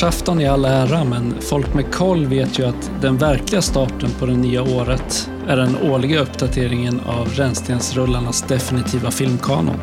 [0.00, 4.26] nyårsafton i all ära, men folk med koll vet ju att den verkliga starten på
[4.26, 9.76] det nya året är den årliga uppdateringen av Rännstensrullarnas definitiva filmkanon.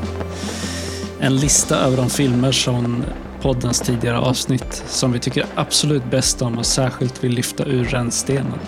[1.20, 3.04] En lista över de filmer som
[3.42, 8.60] poddens tidigare avsnitt som vi tycker absolut bäst om och särskilt vill lyfta ur rännstenen.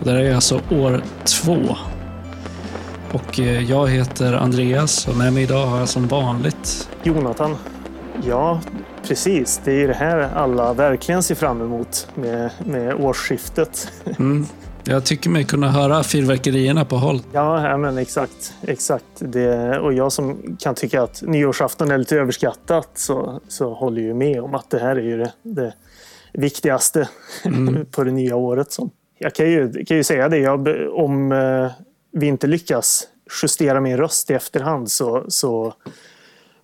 [0.00, 1.76] Och det är alltså år två.
[3.12, 7.56] Och eh, jag heter Andreas och med mig idag har jag som vanligt Jonathan.
[8.22, 8.60] Ja,
[9.08, 9.60] precis.
[9.64, 13.92] Det är ju det här alla verkligen ser fram emot med, med årsskiftet.
[14.18, 14.46] Mm.
[14.84, 17.20] Jag tycker mig kunna höra fyrverkerierna på håll.
[17.32, 18.54] Ja, men exakt.
[18.62, 19.04] exakt.
[19.18, 24.14] Det, och jag som kan tycka att nyårsafton är lite överskattat så, så håller ju
[24.14, 25.72] med om att det här är ju det, det
[26.32, 27.08] viktigaste
[27.44, 27.86] mm.
[27.90, 28.72] på det nya året.
[28.72, 28.90] Som.
[29.18, 31.70] Jag kan ju, kan ju säga det, jag, om eh,
[32.12, 33.08] vi inte lyckas
[33.42, 35.74] justera min röst i efterhand så, så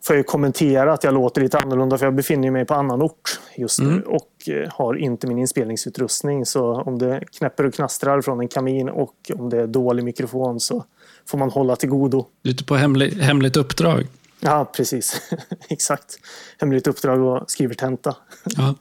[0.07, 3.41] får jag kommentera att jag låter lite annorlunda för jag befinner mig på annan ort
[3.57, 4.03] just nu mm.
[4.03, 6.47] och eh, har inte min inspelningsutrustning.
[6.47, 10.61] Så om det knäpper och knastrar från en kamin och om det är dålig mikrofon
[10.61, 10.85] så
[11.27, 12.27] får man hålla till godo.
[12.43, 14.07] Lite på hemlig, hemligt uppdrag?
[14.41, 15.21] Ja, precis.
[15.69, 16.19] Exakt.
[16.59, 18.17] Hemligt uppdrag och skriver tenta.
[18.57, 18.75] Ja.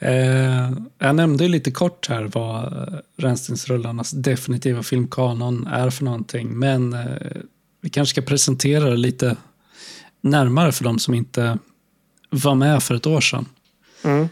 [0.00, 6.58] Eh, jag nämnde lite kort här vad Rännstensrullarnas definitiva filmkanon är för någonting.
[6.58, 6.98] Men eh,
[7.80, 9.36] vi kanske ska presentera det lite
[10.20, 11.58] närmare för de som inte
[12.30, 13.46] var med för ett år sedan.
[14.04, 14.28] Mm.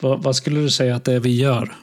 [0.00, 1.76] Vad, vad, skulle du säga att det är vi gör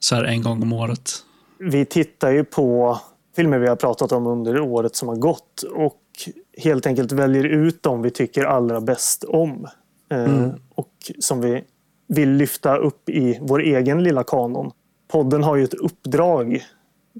[0.00, 1.10] så här en gång om året?
[1.58, 2.98] Vi tittar ju på
[3.36, 6.00] filmer vi har pratat om under året som har gått och
[6.58, 9.68] helt enkelt väljer ut de vi tycker allra bäst om.
[10.10, 10.50] Eh, mm.
[10.74, 11.64] Och som vi
[12.08, 14.70] vill lyfta upp i vår egen lilla kanon.
[15.08, 16.64] Podden har ju ett uppdrag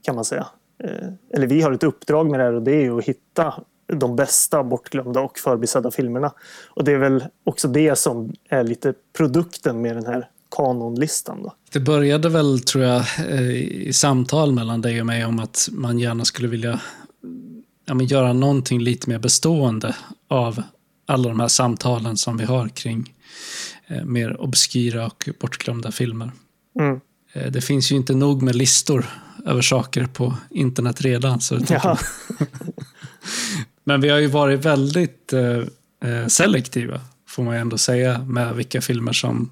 [0.03, 0.47] kan man säga.
[0.85, 3.55] Eh, eller vi har ett uppdrag med det här och det är att hitta
[3.87, 6.33] de bästa bortglömda och förbisedda filmerna.
[6.67, 11.43] Och det är väl också det som är lite produkten med den här kanonlistan.
[11.43, 11.55] Då.
[11.73, 15.99] Det började väl, tror jag, eh, i samtal mellan dig och mig om att man
[15.99, 16.81] gärna skulle vilja
[17.85, 19.95] ja, men göra någonting lite mer bestående
[20.29, 20.63] av
[21.07, 23.15] alla de här samtalen som vi har kring
[23.87, 26.31] eh, mer obskyra och bortglömda filmer.
[26.81, 27.01] Mm.
[27.33, 29.07] Eh, det finns ju inte nog med listor
[29.47, 31.41] över saker på internet redan.
[31.41, 31.99] Så ja.
[33.85, 38.55] Men vi har ju varit väldigt eh, eh, selektiva, får man ju ändå säga, med
[38.55, 39.51] vilka filmer som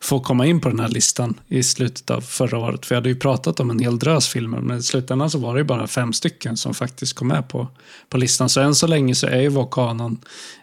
[0.00, 2.90] får komma in på den här listan i slutet av förra året.
[2.90, 5.60] Vi hade ju pratat om en hel drös filmer, men i slutändan så var det
[5.60, 7.68] ju bara fem stycken som faktiskt kom med på,
[8.08, 8.48] på listan.
[8.48, 10.18] Så än så länge så är ju vår kanon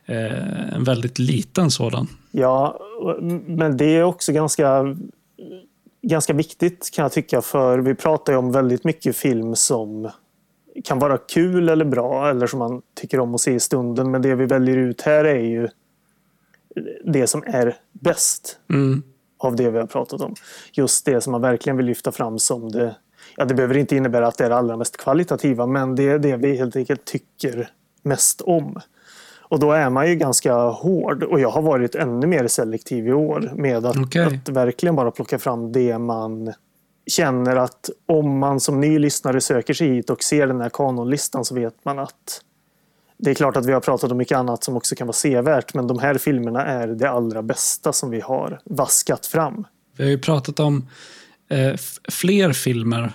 [0.06, 2.08] eh, en väldigt liten sådan.
[2.32, 2.80] Ja,
[3.48, 4.96] men det är också ganska
[6.10, 10.12] ganska viktigt kan jag tycka för vi pratar ju om väldigt mycket film som
[10.84, 14.12] kan vara kul eller bra eller som man tycker om att se i stunden.
[14.12, 15.68] Men det vi väljer ut här är ju
[17.04, 19.04] det som är bäst mm.
[19.38, 20.36] av det vi har pratat om.
[20.72, 22.96] Just det som man verkligen vill lyfta fram som det
[23.38, 26.20] Ja, det behöver inte innebära att det är det allra mest kvalitativa men det är
[26.20, 27.70] det vi helt enkelt tycker
[28.02, 28.80] mest om.
[29.48, 33.14] Och då är man ju ganska hård och jag har varit ännu mer selektiv i
[33.14, 34.36] år med att, okay.
[34.36, 36.54] att verkligen bara plocka fram det man
[37.08, 41.46] känner att om man som ny lyssnare söker sig hit och ser den här kanonlistan
[41.46, 42.42] så vet man att
[43.18, 45.74] det är klart att vi har pratat om mycket annat som också kan vara sevärt
[45.74, 49.68] men de här filmerna är det allra bästa som vi har vaskat fram.
[49.98, 50.90] Vi har ju pratat om
[51.50, 51.76] eh,
[52.10, 53.12] fler filmer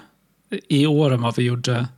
[0.68, 1.88] i år än vad vi gjorde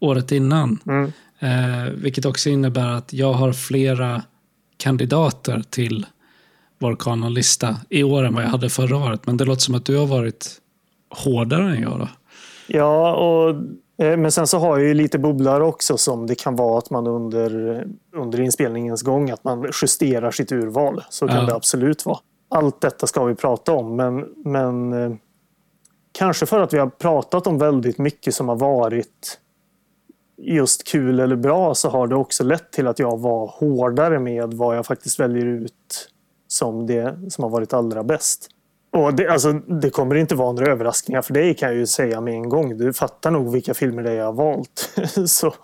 [0.00, 0.78] året innan.
[0.86, 1.12] Mm.
[1.44, 4.22] Eh, vilket också innebär att jag har flera
[4.76, 6.06] kandidater till
[6.78, 9.26] vår kanonlista i år än vad jag hade förra året.
[9.26, 10.50] Men det låter som att du har varit
[11.10, 12.08] hårdare än jag då?
[12.66, 13.50] Ja, och,
[14.04, 16.90] eh, men sen så har jag ju lite bubblare också som det kan vara att
[16.90, 17.84] man under,
[18.16, 21.02] under inspelningens gång att man justerar sitt urval.
[21.10, 21.46] Så kan ja.
[21.46, 22.18] det absolut vara.
[22.48, 25.16] Allt detta ska vi prata om men, men eh,
[26.12, 29.40] kanske för att vi har pratat om väldigt mycket som har varit
[30.36, 34.54] just kul eller bra så har det också lett till att jag var hårdare med
[34.54, 36.08] vad jag faktiskt väljer ut
[36.48, 38.50] som det som har varit allra bäst.
[38.92, 42.20] Och det, alltså, det kommer inte vara några överraskningar för dig kan jag ju säga
[42.20, 42.78] med en gång.
[42.78, 44.90] Du fattar nog vilka filmer det är jag har valt.
[45.30, 45.54] så.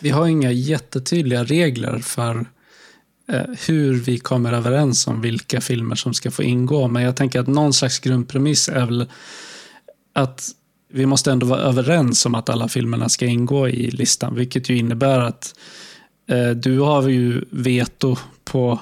[0.00, 2.46] Vi har inga jättetydliga regler för
[3.28, 6.88] eh, hur vi kommer överens om vilka filmer som ska få ingå.
[6.88, 9.10] Men jag tänker att någon slags grundpremiss är väl
[10.12, 10.50] att
[10.94, 14.34] vi måste ändå vara överens om att alla filmerna ska ingå i listan.
[14.34, 15.54] Vilket ju innebär att
[16.28, 18.80] eh, du har ju veto på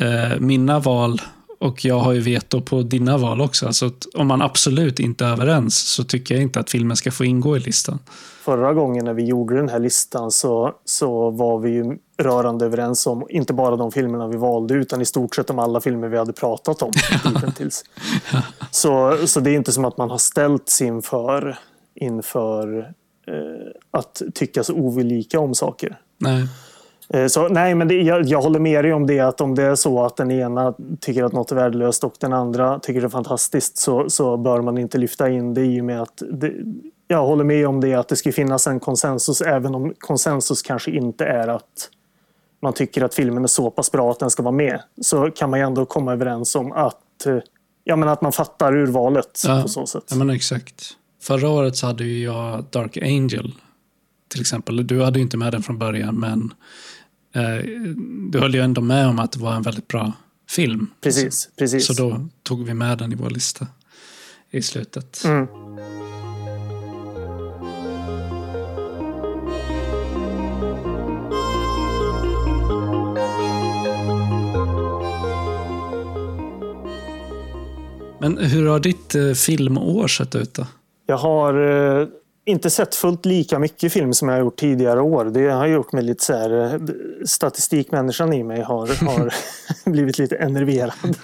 [0.00, 1.20] eh, mina val
[1.58, 3.66] och jag har ju veto på dina val också.
[3.66, 7.24] Alltså om man absolut inte är överens så tycker jag inte att filmen ska få
[7.24, 7.98] ingå i listan.
[8.44, 13.06] Förra gången när vi gjorde den här listan så, så var vi ju rörande överens
[13.06, 16.18] om inte bara de filmerna vi valde utan i stort sett om alla filmer vi
[16.18, 16.92] hade pratat om
[17.46, 17.84] hittills.
[18.70, 21.58] så, så det är inte som att man har ställts inför,
[21.94, 22.78] inför
[23.26, 26.00] eh, att tycka så olika om saker.
[26.18, 26.48] Nej.
[27.14, 29.62] Eh, Så, nej, men det, jag, jag håller med dig om det att om det
[29.62, 33.06] är så att den ena tycker att något är värdelöst och den andra tycker det
[33.06, 36.52] är fantastiskt så, så bör man inte lyfta in det i och med att det,
[37.08, 40.90] jag håller med om det att det ska finnas en konsensus även om konsensus kanske
[40.90, 41.90] inte är att
[42.62, 45.50] man tycker att filmen är så pass bra att den ska vara med så kan
[45.50, 47.36] man ju ändå komma överens om att, eh,
[47.84, 49.62] ja, men att man fattar urvalet Ja.
[49.62, 50.04] på så sätt.
[50.10, 50.84] Ja, men exakt.
[51.22, 53.52] Förra året så hade ju jag Dark Angel
[54.28, 54.86] till exempel.
[54.86, 56.52] Du hade ju inte med den från början, men
[58.30, 60.12] du höll ju ändå med om att det var en väldigt bra
[60.48, 60.90] film.
[61.00, 61.86] Precis, precis.
[61.86, 63.66] Så då tog vi med den i vår lista
[64.50, 65.24] i slutet.
[65.24, 65.46] Mm.
[78.20, 80.66] Men hur har ditt eh, filmår sett ut då?
[81.06, 81.54] Jag har
[82.00, 82.08] eh,
[82.48, 85.24] inte sett fullt lika mycket film som jag har gjort tidigare år.
[85.24, 86.80] Det har gjort mig lite så här, eh,
[87.24, 89.34] statistikmänniskan i mig har, har
[89.90, 90.92] blivit lite enerverad.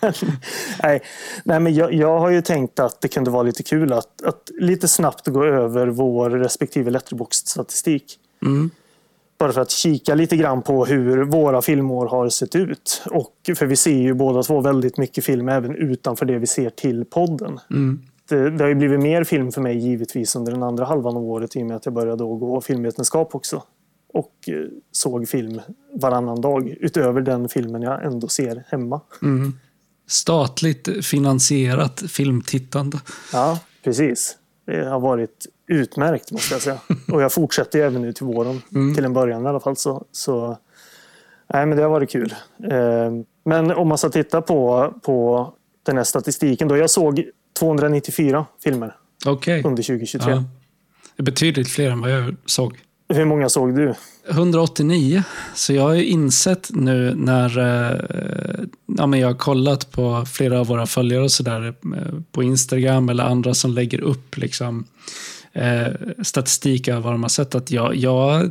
[0.00, 0.12] Men,
[0.82, 1.02] nej,
[1.44, 4.50] nej, men jag, jag har ju tänkt att det kunde vara lite kul att, att
[4.60, 8.18] lite snabbt gå över vår respektive Letterboxd-statistik.
[8.42, 8.70] Mm.
[9.38, 13.02] Bara för att kika lite grann på hur våra filmår har sett ut.
[13.10, 16.70] Och för vi ser ju båda två väldigt mycket film även utanför det vi ser
[16.70, 17.60] till podden.
[17.70, 18.00] Mm.
[18.28, 21.24] Det, det har ju blivit mer film för mig givetvis under den andra halvan av
[21.24, 23.62] året i och med att jag började gå filmvetenskap också.
[24.12, 24.54] Och eh,
[24.92, 25.60] såg film
[25.94, 29.00] varannan dag utöver den filmen jag ändå ser hemma.
[29.22, 29.52] Mm.
[30.06, 32.98] Statligt finansierat filmtittande.
[33.32, 34.36] Ja, precis.
[34.66, 36.78] Det har varit utmärkt måste jag säga.
[37.12, 38.62] Och jag fortsätter även nu till våren.
[38.94, 39.76] Till en början i alla fall.
[39.76, 40.58] Så, så,
[41.52, 42.34] nej, men det har varit kul.
[42.70, 43.10] Eh,
[43.44, 45.52] Men om man ska titta på, på
[45.82, 46.68] den här statistiken.
[46.68, 47.24] Då jag såg
[47.58, 49.62] 294 filmer Okej.
[49.64, 50.30] under 2023.
[50.30, 50.44] Ja.
[51.16, 52.78] Det är betydligt fler än vad jag såg.
[53.08, 53.94] Hur många såg du?
[54.30, 55.22] 189.
[55.54, 58.64] Så jag har ju insett nu när eh,
[58.98, 63.08] ja, men jag har kollat på flera av våra följare och sådär eh, på Instagram
[63.08, 64.84] eller andra som lägger upp liksom,
[65.52, 65.86] eh,
[66.22, 67.54] statistik över vad de har sett.
[67.54, 68.50] Att jag, jag,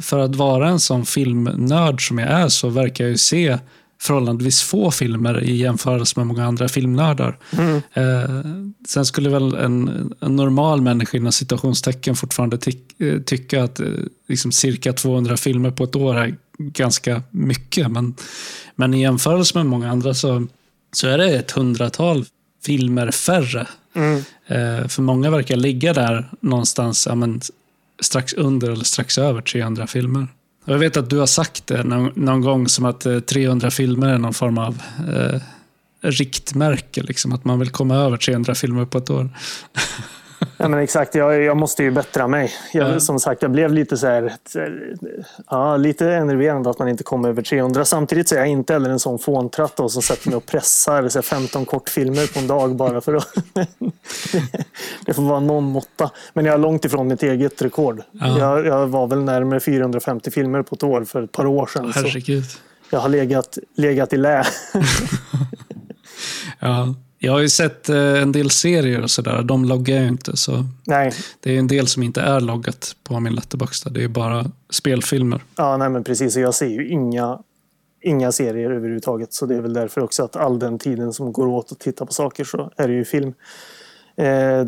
[0.00, 3.58] för att vara en sån filmnörd som jag är så verkar jag ju se
[4.00, 7.38] förhållandevis få filmer i jämförelse med många andra filmnördar.
[7.92, 8.40] Eh,
[8.88, 13.86] sen skulle väl en, en normal människa inom situationstecken fortfarande ty- eh, tycka att eh,
[14.28, 17.90] liksom cirka 200 filmer på ett år är ganska mycket.
[17.90, 18.14] Men,
[18.74, 20.46] men i jämförelse med många andra så,
[20.92, 22.24] så är det ett hundratal
[22.64, 23.66] filmer färre.
[23.94, 24.16] Mm.
[24.46, 27.40] Eh, för många verkar ligga där någonstans ja, men,
[28.00, 30.26] strax under eller strax över 300 filmer.
[30.70, 33.70] Och jag vet att du har sagt det någon, någon gång som att eh, 300
[33.70, 34.82] filmer är någon form av
[35.14, 35.40] eh,
[36.00, 37.02] riktmärke.
[37.02, 39.28] Liksom, att man vill komma över 300 filmer på ett år.
[40.56, 42.52] Ja, men exakt, jag, jag måste ju bättra mig.
[42.72, 43.00] Jag, Ja.
[43.00, 44.32] Som sagt, jag blev lite så här,
[45.50, 47.84] ja, lite enerverande att man inte kom över 300.
[47.84, 51.08] Samtidigt så är jag inte heller en sån fåntratt då, som sätter mig och pressar
[51.08, 53.34] så här, 15 kortfilmer på en dag bara för att...
[55.06, 56.10] det får vara någon måtta.
[56.32, 58.02] Men jag är långt ifrån mitt eget rekord.
[58.12, 58.38] Ja.
[58.38, 61.92] Jag, jag var väl närmare 450 filmer på ett år för ett par år sedan.
[61.92, 62.44] Så Herregud.
[62.90, 64.44] jag har legat, legat i lä.
[66.60, 66.94] Ja.
[67.22, 69.42] Jag har ju sett eh, en del serier och sådär.
[69.42, 70.36] De loggar jag inte.
[70.36, 73.80] Så Nej, det är en del som inte är loggat på min letterbox.
[73.82, 73.90] där.
[73.90, 75.40] Det är bara spelfilmer.
[75.56, 76.36] Ja, nej men precis.
[76.36, 77.38] Och Jag ser ju inga,
[78.00, 79.32] inga serier överhuvudtaget.
[79.32, 82.06] Så det är väl därför också att all den tiden som går åt att titta
[82.06, 83.34] på saker så är det ju film.
[84.16, 84.66] Eh,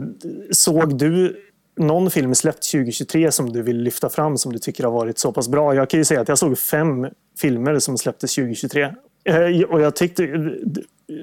[0.50, 1.36] såg du
[1.76, 5.32] någon film släppt 2023 som du vill lyfta fram som du tycker har varit så
[5.32, 5.74] pass bra?
[5.74, 7.06] Jag kan ju säga att jag såg fem
[7.38, 8.82] filmer som släpptes 2023.
[9.24, 10.22] Eh, och jag tyckte...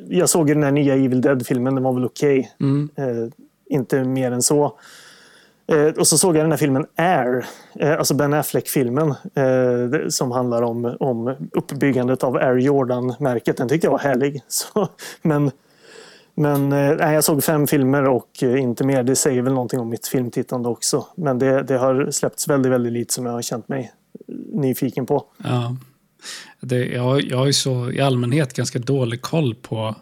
[0.08, 2.52] Jag såg ju den här nya Evil Dead-filmen, den var väl okej.
[2.60, 2.90] Mm.
[2.96, 3.32] Eh,
[3.70, 4.78] inte mer än så.
[5.68, 7.46] Eh, och så såg jag den här filmen Air,
[7.80, 13.58] eh, alltså Ben Affleck-filmen eh, som handlar om, om uppbyggandet av Air Jordan-märket.
[13.58, 14.42] Den tyckte jag var härlig.
[14.48, 14.88] Så,
[15.22, 15.52] men
[16.40, 19.04] men eh, jag såg fem filmer och eh, inte mer.
[19.04, 21.06] Det säger väl någonting om mitt filmtittande också.
[21.16, 23.92] Men det, det har släppts väldigt, väldigt lite som jag har känt mig
[24.28, 25.24] eh, nyfiken på.
[25.38, 25.76] Ja.
[26.62, 29.96] Det, jag, jag har ju så i allmänhet ganska dålig koll på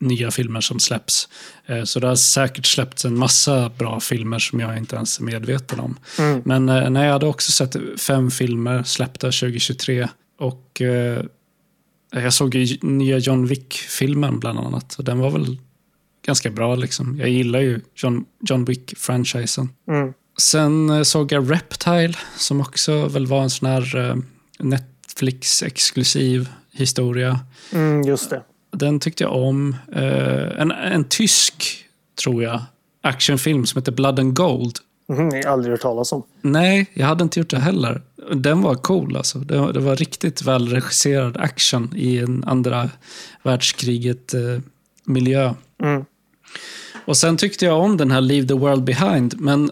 [0.00, 1.28] nya filmer som släpps.
[1.66, 5.24] Eh, Så det har säkert släppts en massa bra filmer som jag inte ens är
[5.24, 5.96] medveten om.
[6.18, 6.42] Mm.
[6.44, 10.08] Men eh, nej, jag hade också sett fem filmer släppta 2023
[10.38, 11.22] och eh,
[12.12, 14.94] Jag såg ju nya John Wick-filmen bland annat.
[14.94, 15.58] Och den var väl
[16.26, 16.74] ganska bra.
[16.74, 17.18] liksom.
[17.18, 19.68] Jag gillar ju John, John Wick-franchisen.
[19.88, 20.12] Mm.
[20.38, 24.16] Sen eh, såg jag Reptile, som också väl var en sån här eh,
[25.14, 27.40] Netflix-exklusiv historia.
[27.72, 28.42] Mm, just det.
[28.70, 29.76] Den tyckte jag om.
[29.92, 31.86] Eh, en, en tysk,
[32.22, 32.62] tror jag,
[33.02, 34.78] actionfilm som heter Blood and Gold.
[35.08, 36.22] Mm, jag har aldrig hört talas om.
[36.42, 38.02] Nej, jag hade inte gjort det heller.
[38.34, 39.38] Den var cool alltså.
[39.38, 42.90] Det var, det var riktigt välregisserad action i en andra
[43.42, 45.54] världskriget-miljö.
[45.82, 46.04] Mm.
[47.04, 49.70] Och sen tyckte jag om den här Leave the World Behind, men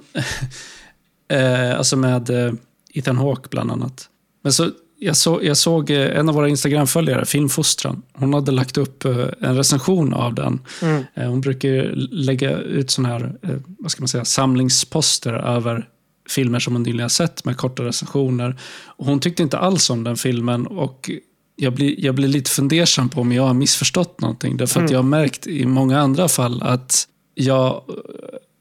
[1.28, 2.52] eh, alltså med eh,
[2.94, 4.08] Ethan Hawke bland annat.
[4.42, 4.70] Men så,
[5.02, 9.26] jag, så, jag såg eh, en av våra Instagram-följare, Filmfostran, hon hade lagt upp eh,
[9.40, 10.60] en recension av den.
[10.82, 11.04] Mm.
[11.14, 13.32] Eh, hon brukar lägga ut sån här,
[13.78, 15.88] vad ska man säga, samlingsposter över
[16.28, 18.56] filmer som hon nyligen har sett med korta recensioner.
[18.86, 21.10] Och hon tyckte inte alls om den filmen och
[21.56, 24.56] jag blir, jag blir lite fundersam på om jag har missförstått någonting.
[24.56, 24.92] Därför att Mm.
[24.92, 27.82] jag har märkt i många andra fall att jag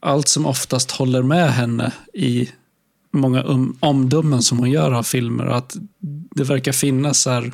[0.00, 2.48] allt som oftast håller med henne i
[3.12, 5.46] många um, omdömen som hon gör av filmer.
[5.46, 5.76] Att
[6.30, 7.52] det verkar finnas här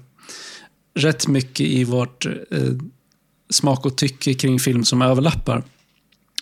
[0.95, 2.73] rätt mycket i vårt eh,
[3.51, 5.63] smak och tycke kring film som överlappar.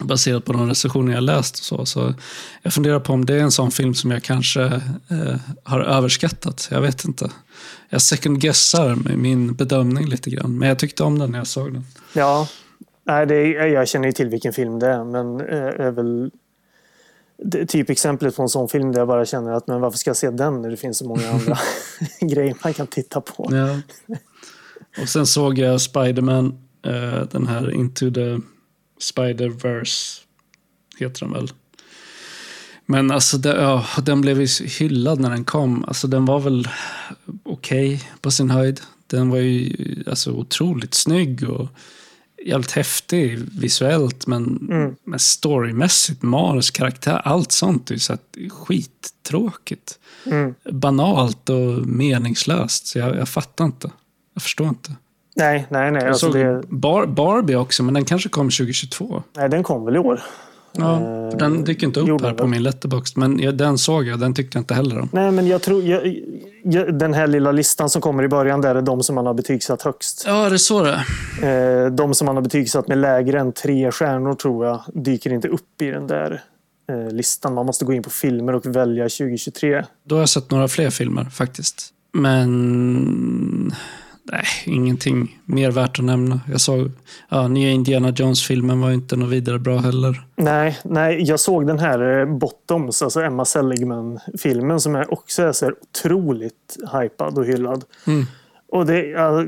[0.00, 1.58] Baserat på de recensioner jag läst.
[1.58, 1.87] Och så.
[1.87, 2.14] så
[2.62, 4.64] jag funderar på om det är en sån film som jag kanske
[5.08, 6.68] eh, har överskattat.
[6.70, 7.30] Jag vet inte.
[7.88, 10.58] Jag second guessar med min bedömning lite grann.
[10.58, 11.85] Men jag tyckte om den när jag såg den.
[12.12, 12.49] Ja,
[13.06, 16.30] nej, det är, jag känner ju till vilken film det är, men eh, är väl
[16.30, 16.45] det är
[17.69, 20.16] typ exemplet på en sån film där jag bara känner att men varför ska jag
[20.16, 21.59] se den när det finns så många andra
[22.21, 23.49] grejer man kan titta på.
[23.52, 23.81] Ja.
[25.02, 28.40] Och sen såg jag Spiderman, eh, den här Into the
[29.00, 30.21] Spider-Verse,
[30.99, 31.52] heter den väl.
[32.87, 35.85] Men alltså, det, ja, den blev ju hyllad när den kom.
[35.85, 36.69] Alltså den var väl
[37.43, 38.81] okej på sin höjd.
[39.07, 39.75] Den var ju
[40.07, 41.69] alltså, otroligt snygg och
[42.48, 44.26] jävligt häftig visuellt.
[44.26, 44.96] Men, Mm.
[45.04, 48.16] men storymässigt, manus, karaktär, allt sånt är ju så
[48.50, 49.98] skittråkigt.
[50.26, 50.54] Mm.
[50.70, 52.86] Banalt och meningslöst.
[52.86, 53.90] Så jag, jag fattar inte.
[54.34, 54.92] Jag förstår inte.
[55.36, 56.02] Nej, nej, nej.
[56.02, 59.22] Jag Alltså såg det, Bar Barbie också, men den kanske kom 2022.
[59.36, 59.48] nej.
[59.48, 60.22] Den kom väl i år.
[60.78, 63.16] Ja, Eh, den dyker inte upp här på min letterbox.
[63.16, 65.09] Men jag, den såg jag, den tyckte jag inte heller om.
[65.12, 65.83] Nej, men jag tror...
[65.83, 66.21] Jag,
[66.62, 69.35] jag, den här lilla listan som kommer i början, där är de som man har
[69.35, 70.25] betygsatt högst.
[70.26, 71.04] Ja, det så det.
[71.42, 75.49] Eh, de som man har betygsatt med lägre än tre stjärnor tror jag dyker inte
[75.49, 76.42] upp i den där
[76.90, 77.54] eh, listan.
[77.54, 79.85] Man måste gå in på filmer och välja 2023.
[80.04, 81.92] Då har jag sett några fler filmer faktiskt.
[82.12, 83.75] Men...
[84.33, 86.40] Nej, ingenting mer värt att nämna.
[86.50, 86.90] Jag såg...
[87.28, 90.23] Ja, nya Indiana Jones-filmen var inte något vidare bra heller.
[90.37, 95.52] Nej, nej, jag såg den här eh, Bottoms, alltså Emma Seligman-filmen som är också är
[95.52, 97.85] så här otroligt hypad och hyllad.
[98.06, 98.25] Mm.
[98.68, 99.06] Och det,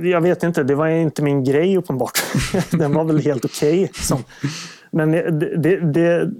[0.08, 2.18] jag, vet inte, det var inte min grej uppenbart.
[2.70, 3.90] den var väl helt okej.
[3.94, 4.24] som-
[4.90, 6.30] men det, det, det är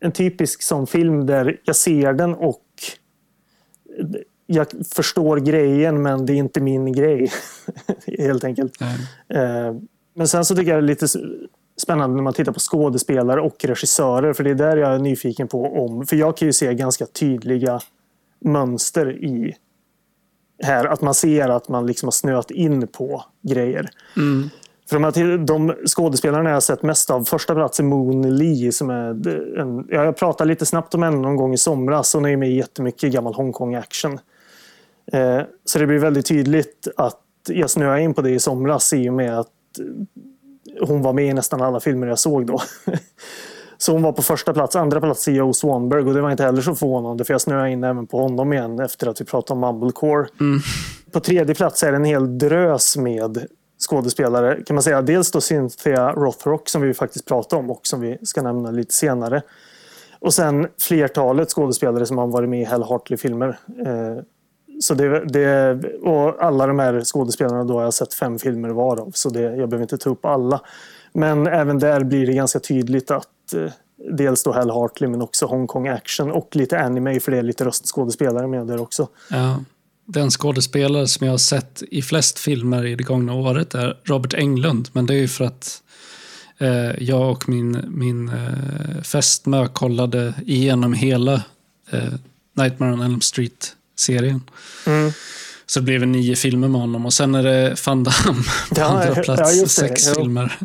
[0.00, 2.62] en typisk sån film där jag ser den och
[4.52, 7.32] jag förstår grejen men det är inte min grej.
[8.18, 8.80] helt enkelt.
[9.28, 9.74] Eh,
[10.14, 11.06] Men sen så tycker jag det är lite
[11.82, 14.32] spännande när man tittar på skådespelare och regissörer.
[14.32, 16.06] För det är där jag är nyfiken på om...
[16.06, 17.80] För jag kan ju se ganska tydliga
[18.40, 19.56] mönster i
[20.62, 20.84] här.
[20.84, 23.90] Att man ser att man liksom har snöat in på grejer.
[24.16, 24.50] Mm.
[24.88, 28.72] För de, här, de skådespelarna jag har sett mest av, första plats är Moon Lee
[28.72, 29.28] som är
[29.60, 32.14] en, ja, jag pratade lite snabbt om henne någon gång i somras.
[32.14, 34.18] Hon är med i jättemycket gammal Hongkong-action.
[35.12, 39.08] Eh, så det blir väldigt tydligt att jag snöade in på det i somras i
[39.08, 39.48] och med att
[40.80, 42.62] hon var med i nästan alla filmer jag såg då.
[43.78, 44.76] Så hon var på första plats.
[44.76, 47.84] Andra plats Joe Swanberg och det var inte heller så förvånande för jag snöade in
[47.84, 50.26] även på honom igen efter att vi pratade om Mumblecore.
[51.12, 53.46] På tredje plats är det en hel drös med
[53.88, 54.62] skådespelare.
[54.66, 55.02] Kan man säga.
[55.02, 58.94] Dels då Cynthia Rothrock som vi faktiskt pratade om och som vi ska nämna lite
[58.94, 59.42] senare.
[60.18, 63.58] Och sen flertalet skådespelare som har varit med i Hell Hartley-filmer.
[63.86, 64.22] Eh,
[64.82, 69.00] så det, det, och alla de här skådespelarna då har jag sett fem filmer var
[69.00, 69.10] av.
[69.14, 70.60] Så det, jag behöver inte ta upp alla.
[71.12, 73.72] Men även där blir det ganska tydligt att eh,
[74.10, 77.42] dels då Hell Hartley men också Hong Kong Action och lite anime för det är
[77.42, 79.08] lite röstskådespelare med där också.
[79.30, 79.64] Ja.
[80.04, 84.34] Den skådespelare som jag har sett i flest filmer i det gångna året är Robert
[84.34, 84.88] Englund.
[84.92, 85.82] Men det är ju för att
[86.58, 91.34] eh, jag och min, min eh, fästmö kollade igenom hela
[91.90, 92.12] eh,
[92.56, 93.20] Nightmare on Elm
[93.96, 94.40] Street-serien.
[94.86, 95.12] Mm.
[95.66, 98.84] Så det blev nio filmer med honom och sen är det Van Damme på Ja,
[98.84, 99.60] andra ja, plats.
[99.60, 99.68] det.
[99.68, 100.14] sex Jo.
[100.14, 100.58] filmer.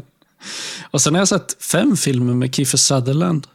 [0.90, 3.46] och sen har jag sett fem filmer med Kiefer Sutherland.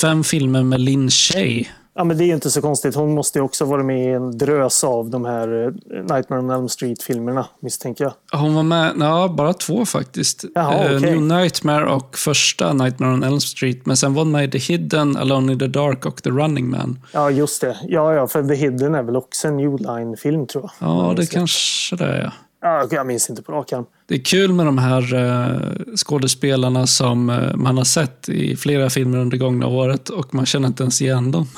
[0.00, 1.64] Fem filmer med Lin Shay.
[1.96, 2.94] Ja, men det är inte så konstigt.
[2.94, 6.68] Hon måste också vara med i en drös av de här eh, Nightmare on Elm
[6.68, 8.38] Street-filmerna, misstänker jag.
[8.40, 10.44] Hon var med, ja, bara två faktiskt.
[10.54, 11.00] Jaha, Eh, okej.
[11.00, 13.86] New Nightmare och första Nightmare on Elm Street.
[13.86, 16.70] Men sen var hon med i The Hidden, Alone in the Dark och The Running
[16.70, 16.98] Man.
[17.12, 17.76] Ja, just det.
[17.88, 20.88] Ja, ja, för The Hidden är väl också en New Line-film, tror jag.
[20.88, 22.32] Ja, det kanske det är.
[22.64, 22.80] Ja.
[22.80, 23.84] Ja, jag minns inte på rak arm.
[24.06, 28.90] Det är kul med de här eh, skådespelarna som eh, man har sett i flera
[28.90, 31.48] filmer under gångna året och man känner inte ens igen dem.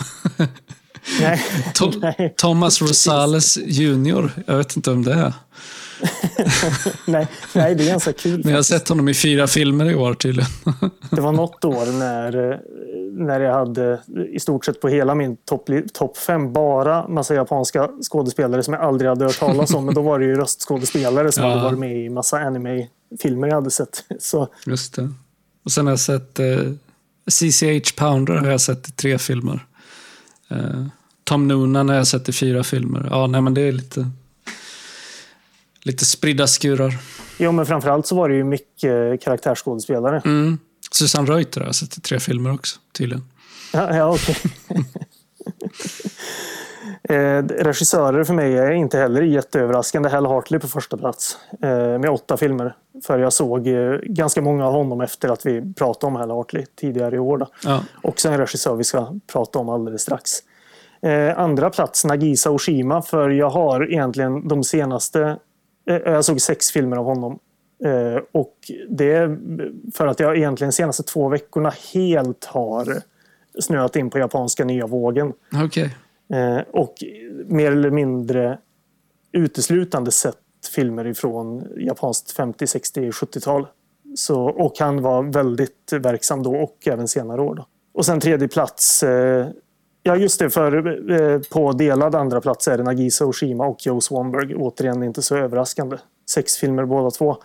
[1.21, 1.43] Nej.
[2.37, 4.31] Thomas Rosales Jr.
[4.47, 5.33] Jag vet inte om det är.
[7.07, 8.41] Nej, nej, det är ganska kul.
[8.45, 10.51] Men jag har sett honom i fyra filmer i år tydligen.
[11.11, 12.61] Det var något år när,
[13.27, 14.01] när jag hade
[14.33, 18.83] i stort sett på hela min topp top fem bara massa japanska skådespelare som jag
[18.83, 19.85] aldrig hade hört talas om.
[19.85, 21.51] Men då var det ju röstskådespelare som Ja.
[21.51, 24.05] hade varit med i massa anime-filmer jag hade sett.
[24.21, 25.13] Så Just det.
[25.65, 26.59] Och sen har jag sett eh,
[27.31, 29.67] CCH Pounder har jag sett i tre filmer.
[30.51, 30.87] Eh,
[31.25, 33.07] Tom Noonan har jag sett i fyra filmer.
[33.11, 34.11] Ja, nej men det är lite,
[35.87, 36.99] lite spridda skurar.
[37.39, 40.23] Jo, men framförallt så var det ju mycket karaktärsskådespelare.
[40.25, 40.59] Mm.
[40.91, 43.25] Susanne Reuter har jag sett i tre filmer också, tydligen.
[43.73, 44.37] Ja, ja okej.
[47.17, 50.09] eh, regissörer för mig är inte heller jätteöverraskande.
[50.09, 52.77] Hal Hartley på första plats eh, med åtta filmer.
[53.07, 56.67] För jag såg eh, ganska många av honom efter att vi pratade om Hal Hartley
[56.77, 57.47] tidigare i år.
[57.65, 57.83] Ja.
[58.03, 60.31] Också en regissör vi ska prata om alldeles strax.
[61.03, 65.39] Eh, andra plats Nagisa Oshima för jag har egentligen de senaste...
[65.91, 67.39] Eh, jag såg sex filmer av honom.
[67.85, 68.57] Eh, och
[68.89, 69.39] det är
[69.95, 73.03] för att jag egentligen de senaste två veckorna helt har
[73.61, 75.33] snöat in på japanska nya vågen.
[75.65, 75.97] Okej.
[76.33, 76.95] Eh, och
[77.47, 78.59] mer eller mindre
[79.33, 80.37] uteslutande sett
[80.75, 83.67] filmer ifrån japanskt 50, 60, 70-tal.
[84.15, 87.55] Så, och han var väldigt verksam då och även senare år.
[87.55, 87.67] Då.
[87.95, 89.47] Och sen tredje plats, eh,
[90.07, 94.01] ja just det, för eh, på delad andra plats är det Nagisa Oshima och Joe
[94.01, 94.55] Swanberg.
[94.55, 95.97] Återigen inte så överraskande.
[96.31, 97.37] Sex filmer båda två.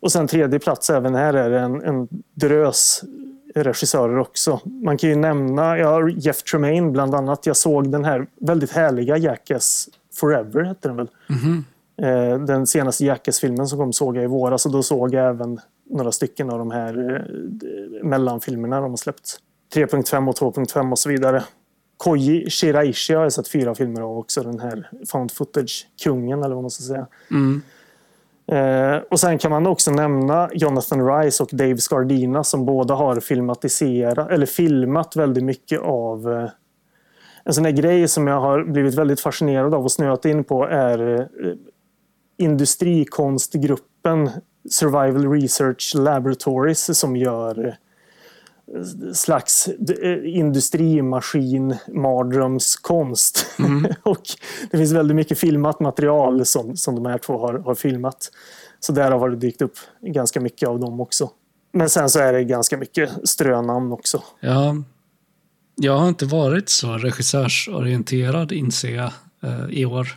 [0.00, 3.04] Och sen tredje plats även här är det en, en drös
[3.54, 4.60] regissörer också.
[4.64, 7.46] Man kan ju nämna ja, Jeff Tremaine bland annat.
[7.46, 11.08] Jag såg den här väldigt härliga Jackass Forever hette den väl.
[12.02, 15.60] Eh, Den senaste Jackass-filmen som kom såg jag i våras och då såg jag även
[15.90, 19.38] några stycken av de här eh, mellanfilmerna de har släppt.
[19.74, 21.44] 3.5 och 2.5 och så vidare.
[22.04, 24.42] Koji Shiraishi har jag sett fyra filmer av också.
[24.42, 27.06] Den här found footage-kungen eller vad man ska säga.
[27.30, 27.62] Mm.
[28.46, 33.20] Eh, och sen kan man också nämna Jonathan Rice och Dave Scardina som båda har
[33.20, 36.48] filmatiserat eller filmat väldigt mycket av eh,
[37.44, 40.64] en sån här grej som jag har blivit väldigt fascinerad av och snöat in på
[40.64, 41.26] är eh,
[42.36, 44.30] industrikonstgruppen
[44.70, 47.74] Survival Research Laboratories som gör eh,
[49.14, 49.68] slags
[50.02, 53.46] eh, industrimaskin mardrömskonst.
[54.02, 54.22] och
[54.70, 58.30] det finns väldigt mycket filmat material som, som de här två har, har filmat.
[58.80, 61.30] Så där har det dykt upp ganska mycket av dem också.
[61.72, 64.22] Men sen så är det ganska mycket strönamn också.
[64.40, 64.76] Ja,
[65.76, 69.10] jag har inte varit så regissörsorienterad inser jag
[69.42, 70.08] eh, i år.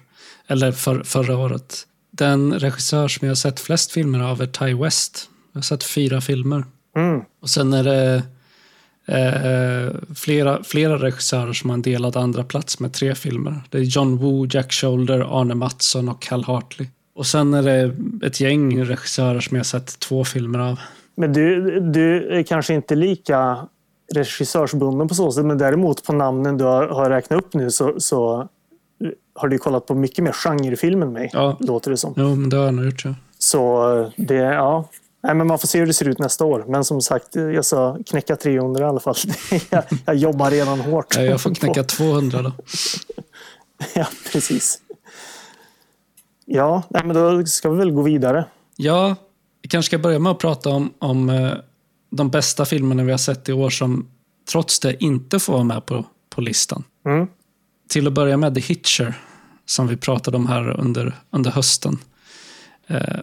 [0.47, 1.88] Eller för, förra året.
[2.12, 5.29] Den regissör som jag har sett flest filmer av är Ty West.
[5.51, 6.65] Jag har sett fyra filmer.
[6.95, 7.21] Mm.
[7.41, 8.23] Och sen är det
[9.08, 13.62] eh, flera, flera regissörer som har en delad andra plats med tre filmer.
[13.70, 16.88] Det är John Woo, Jack Shoulder, Arne Mattsson och Hal Hartley.
[17.15, 17.96] Och sen är det
[18.28, 20.80] ett gäng regissörer som jag har sett två filmer av.
[21.15, 23.58] Men du, du är kanske inte lika
[24.15, 27.93] regissörsbunden på så sätt, men däremot på namnen du har, har räknat upp nu så,
[28.00, 28.48] så
[29.36, 31.58] har du kollat på mycket mer genrefilm än mig, Ja.
[31.60, 32.13] låter det som.
[32.17, 33.06] Jo, men det har jag nog gjort.
[33.06, 33.15] Ja.
[33.39, 34.89] Så det, ja.
[35.23, 36.65] Nej, men man får se hur det ser ut nästa år.
[36.67, 39.15] Men som sagt, jag ska knäcka 300 i alla fall.
[39.69, 41.15] jag, jag jobbar redan hårt.
[41.15, 42.51] Ja, Jag får knäcka 200 då.
[43.95, 44.82] ja, precis.
[46.45, 48.45] Ja, nej, men då ska vi väl gå vidare.
[48.75, 49.15] Ja,
[49.62, 51.53] vi kanske ska börja med att prata om, om eh,
[52.10, 54.08] de bästa filmerna vi har sett i år som
[54.51, 56.84] trots det inte får vara med på, på listan.
[57.06, 57.27] Mm.
[57.89, 59.13] Till att börja med The Hitcher,
[59.65, 61.97] som vi pratade om här under, under hösten,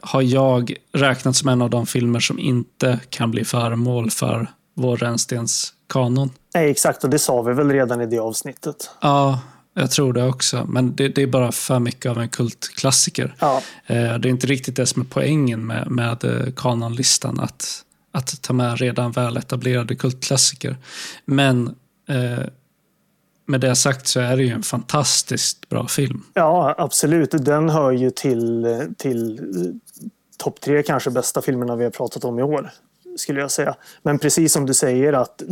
[0.03, 4.97] har jag räknat som en av de filmer som inte kan bli föremål för vår
[4.97, 6.31] Rännstens kanon.
[6.55, 7.05] Nej, exakt.
[7.05, 8.91] Och det sa vi väl redan i det avsnittet.
[9.01, 9.41] Ja,
[9.75, 10.65] jag tror det också.
[10.69, 13.35] Men det, det är bara för mycket av en kultklassiker.
[13.39, 17.85] Ja, Eh, Det är inte riktigt det som är poängen med, med eh, kanonlistan, att,
[18.13, 20.77] att ta med redan väl etablerade kultklassiker.
[21.25, 21.75] Men
[22.09, 22.45] eh,
[23.47, 26.23] med det sagt så är det ju en fantastiskt bra film.
[26.35, 27.31] ja absolut.
[27.31, 28.67] Den hör ju till,
[28.99, 29.45] till eh,
[30.39, 32.71] topp tre kanske bästa filmerna vi har pratat om i år.
[33.17, 33.75] skulle jag säga.
[34.03, 35.43] Men precis som du säger att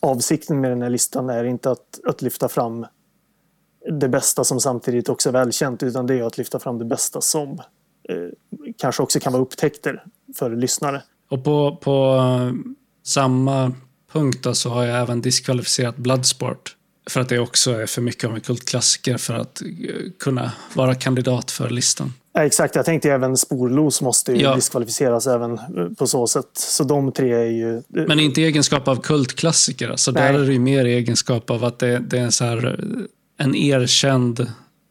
[0.00, 2.86] avsikten med den här listan är inte att, att lyfta fram
[3.90, 7.20] det bästa som samtidigt också är välkänt utan det är att lyfta fram det bästa
[7.20, 7.58] som
[8.08, 8.16] eh,
[8.78, 10.04] kanske också kan vara upptäckter
[10.36, 11.02] för lyssnare.
[11.30, 12.52] Och på, på uh,
[13.04, 13.72] samma
[14.12, 16.75] punkt så har jag även diskvalificerat Bloodsport.
[17.10, 20.94] För att det också är för mycket av en kultklassiker för att uh, kunna vara
[20.94, 22.12] kandidat för listan.
[22.38, 24.54] Exakt, jag tänkte även Sporlos måste ju ja.
[24.54, 26.50] diskvalificeras även eh, på så sätt.
[26.54, 27.82] Så de tre är ju...
[27.88, 29.88] Men inte egenskap av kultklassiker.
[29.88, 32.84] Alltså där är det ju mer egenskap av att det, det är en, så här,
[33.38, 34.46] en erkänd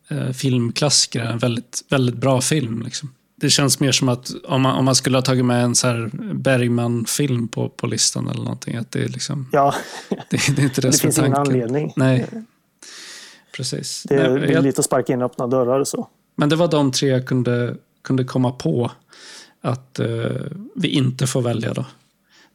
[0.09, 1.19] eh, filmklassiker.
[1.19, 2.81] En väldigt, väldigt bra film.
[2.81, 3.09] Liksom.
[3.35, 6.09] Det känns mer som att om man, om man skulle ha tagit med en så
[6.33, 8.75] Bergman-film på, på listan eller någonting.
[8.75, 9.75] Att det, är liksom, ja.
[10.09, 11.93] det, det är inte det, det finns ingen anledning.
[11.95, 12.27] Nej,
[13.55, 14.03] precis.
[14.03, 15.83] Det är, Nej, jag, lite att sparka in öppna dörrar.
[15.83, 16.07] Så.
[16.35, 18.91] Men det var de tre jag kunde, kunde komma på
[19.61, 20.41] att uh,
[20.75, 21.85] vi inte får välja då.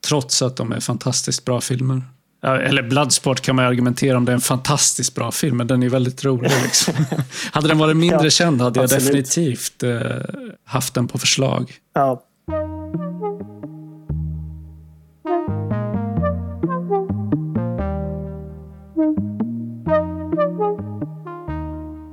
[0.08, 2.02] Trots att de är fantastiskt bra filmer.
[2.42, 5.88] Eller Bloodsport kan man argumentera om det är en fantastiskt bra film, men den är
[5.88, 6.50] väldigt rolig.
[6.62, 6.94] Liksom.
[7.52, 9.04] hade den varit mindre ja, känd hade jag absolut.
[9.04, 10.00] definitivt uh,
[10.64, 11.72] haft den på förslag.
[11.94, 12.26] Ja.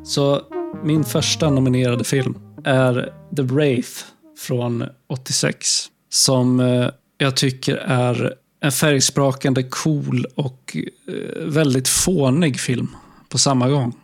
[0.04, 0.42] Så
[0.84, 3.92] min första nominerade film är The Wraith
[4.40, 5.86] från 86.
[6.10, 12.88] Som eh, jag tycker är en färgsprakande, cool och eh, väldigt fånig film
[13.30, 13.96] på samma gång.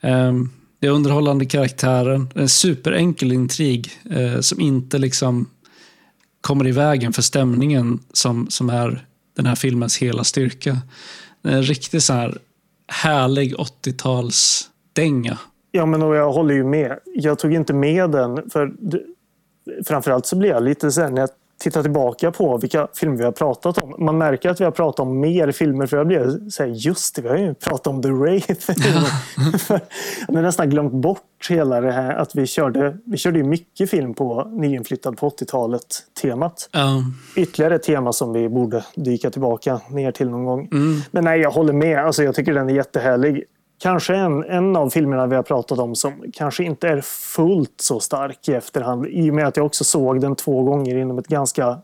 [0.00, 5.50] Ehm, det är underhållande karaktärer, en superenkel intrig eh, som inte liksom
[6.40, 10.78] kommer i vägen för stämningen som, som är den här filmens hela styrka.
[11.42, 12.38] En riktigt så här
[12.88, 15.36] härlig 80-talsdänga
[15.76, 16.98] Ja, men och jag håller ju med.
[17.04, 18.72] Jag tog inte med den för
[19.86, 23.32] framförallt så blir jag lite sen när jag tittar tillbaka på vilka filmer vi har
[23.32, 23.94] pratat om.
[23.98, 27.16] Man märker att vi har pratat om mer filmer för jag blir så här, just
[27.16, 28.70] det, vi har ju pratat om The Wraith.
[30.28, 33.90] jag har nästan glömt bort hela det här att vi körde, vi körde ju mycket
[33.90, 35.82] film på nyinflyttad på 80-talet
[36.22, 36.68] temat.
[36.74, 37.14] Um.
[37.36, 40.68] Ytterligare ett tema som vi borde dyka tillbaka ner till någon gång.
[40.72, 41.00] Mm.
[41.10, 41.98] Men nej, jag håller med.
[41.98, 43.44] Alltså, jag tycker den är jättehärlig
[43.78, 48.00] kanske en, en av filmerna vi har pratat om som kanske inte är fullt så
[48.00, 49.06] stark i efterhand.
[49.06, 51.78] I och med att jag också såg den två gånger inom ett ganska,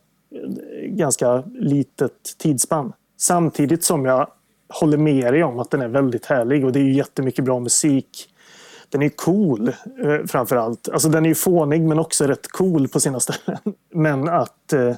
[0.86, 2.92] ganska litet tidsspann.
[3.18, 4.28] Samtidigt som jag
[4.80, 7.60] håller med dig om att den är väldigt härlig och det är ju jättemycket bra
[7.60, 8.28] musik.
[8.88, 9.68] Den är cool
[10.04, 10.88] eh, framför allt.
[10.88, 13.58] Alltså den är ju fånig men också rätt cool på sina ställen.
[13.90, 14.94] Men att eh,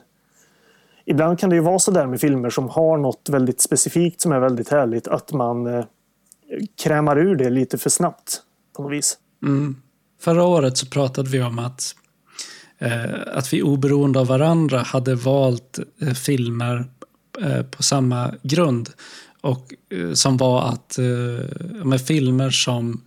[1.05, 4.33] ibland kan det ju vara så där med filmer som har något väldigt specifikt som
[4.33, 5.85] är väldigt härligt att man eh,
[6.83, 8.43] krämar ur det lite för snabbt
[8.77, 9.19] på något vis.
[9.43, 9.77] Mm.
[10.21, 11.95] Förra året så pratade vi om att,
[12.79, 16.87] eh, att vi oberoende av varandra hade valt eh, filmer
[17.43, 18.91] eh, på samma grund.
[19.41, 23.03] Och eh, som var att eh, med filmer som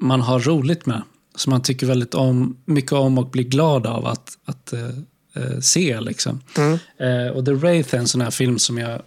[0.00, 1.02] man har roligt med.
[1.34, 6.00] Som man tycker väldigt om, mycket om och blir glad av att, att eh, se.
[6.00, 6.40] Liksom.
[6.56, 7.32] Mm.
[7.36, 9.02] och The Wraith är en sån här film som jag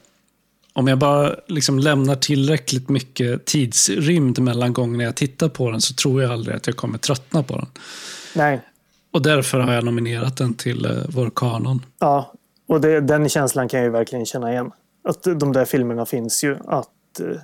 [0.82, 5.94] om jag bara liksom lämnar tillräckligt mycket tidsrymd mellan gångerna jag tittar på den så
[5.94, 7.68] tror jag aldrig att jag kommer tröttna på den.
[8.36, 8.62] Nej.
[9.14, 11.86] Och därför har jag nominerat den till uh, vår kanon.
[12.00, 12.34] Ja,
[12.68, 14.72] och det, den känslan kan jag ju verkligen känna igen.
[15.04, 16.58] Att de där filmerna finns ju.
[16.68, 17.38] Att uh,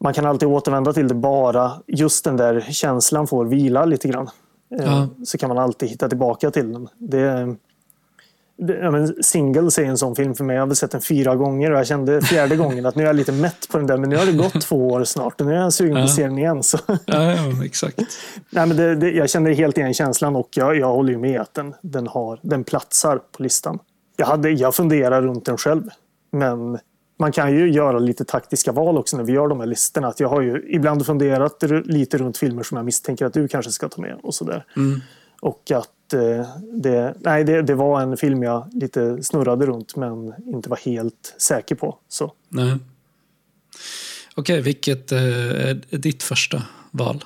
[0.00, 4.30] Man kan alltid återvända till det bara just den där känslan får vila lite grann.
[4.80, 5.08] Uh, ja.
[5.24, 6.88] Så kan man alltid hitta tillbaka till den.
[6.98, 7.56] Det,
[8.68, 10.56] ja, men Singles är en sån film för mig.
[10.56, 13.16] Jag har sett den fyra gånger och jag kände fjärde gången att nu är jag
[13.16, 13.96] lite mätt på den där.
[13.96, 16.14] Men nu har det gått två år snart och nu är jag sugen på att
[16.14, 16.62] se den igen.
[16.62, 16.78] Så.
[16.86, 17.98] Ja, ja, exakt.
[18.50, 21.40] Nej, men det, det, jag känner helt igen känslan och jag, jag håller ju med
[21.40, 23.78] att den, den, har, den platsar på listan.
[24.16, 25.82] Jag, hade, jag funderar runt den själv.
[26.32, 26.78] Men
[27.18, 30.08] man kan ju göra lite taktiska val också när vi gör de här listorna.
[30.08, 33.72] Att jag har ju ibland funderat lite runt filmer som jag misstänker att du kanske
[33.72, 34.16] ska ta med.
[34.22, 34.64] och sådär.
[34.76, 35.00] Mm.
[35.40, 40.34] Och att Eh, det, nej, det, det, var en film jag lite snurrade runt men
[40.46, 41.98] inte var helt säker på.
[42.08, 42.32] Så.
[42.48, 42.76] Nej.
[44.34, 45.18] Okej, vilket eh,
[45.70, 47.24] är ditt första val?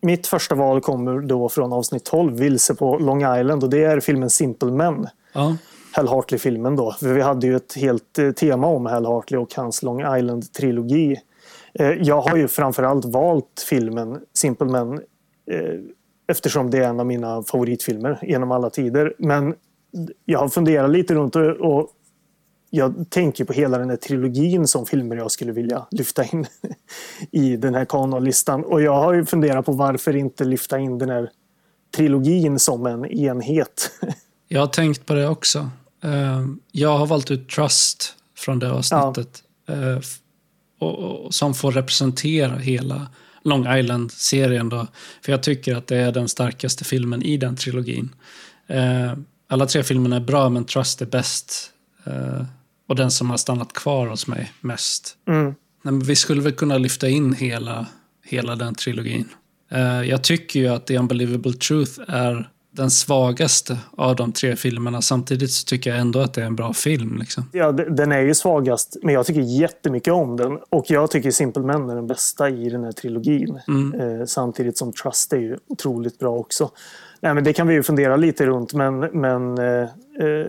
[0.00, 3.64] Mitt första val kommer då från avsnitt 12, Vilse på Long Island.
[3.64, 5.06] Och det är filmen Simple Men.
[5.32, 5.56] Ja.
[5.92, 6.92] Hal Hartley-filmen då.
[6.92, 11.16] För vi hade ju ett helt eh, tema om Hal Hartley och hans Long Island-trilogi.
[11.98, 15.00] Jag har ju framförallt valt filmen Simple Men
[16.28, 19.14] Eftersom det är en av mina favoritfilmer genom alla tider.
[19.18, 19.54] Men
[20.24, 21.90] jag har funderat lite runt och
[22.70, 26.46] jag tänker på hela den här trilogin som filmer jag skulle vilja lyfta in
[27.30, 28.64] i den här kanonlistan.
[28.64, 31.30] Och jag har ju funderat på varför inte lyfta in den här
[31.96, 33.90] trilogin som en enhet.
[34.50, 35.70] Jag har tänkt på det också.
[36.02, 39.42] Eh, jag har valt ut Trust från det avsnittet.
[39.68, 40.00] Eh,
[40.78, 43.08] och, och, som får representera hela
[43.42, 44.68] Long Island-serien.
[44.68, 44.86] Då,
[45.22, 48.14] för jag tycker att det är den starkaste filmen i den trilogin.
[48.66, 49.12] Eh,
[49.48, 51.70] alla tre filmerna är bra, men Trust är bäst.
[52.04, 52.44] Eh,
[52.88, 55.16] och den som har stannat kvar hos mig mest.
[55.28, 55.54] Mm.
[55.82, 57.86] Men vi skulle väl kunna lyfta in hela,
[58.24, 59.28] hela den trilogin.
[59.70, 65.02] Eh, jag tycker ju att The Unbelievable Truth är den svagaste av de tre filmerna.
[65.02, 67.16] Samtidigt så tycker jag ändå att det är en bra film.
[67.20, 67.44] Liksom.
[67.52, 70.58] Ja, den är ju svagast, men jag tycker jättemycket om den.
[70.70, 73.60] Och jag tycker Simple Men är den bästa i den här trilogin.
[73.68, 74.00] Mm.
[74.00, 76.70] Eh, samtidigt som Trust är ju otroligt bra också.
[77.20, 80.46] Nej, men det kan vi ju fundera lite runt, men, men eh, eh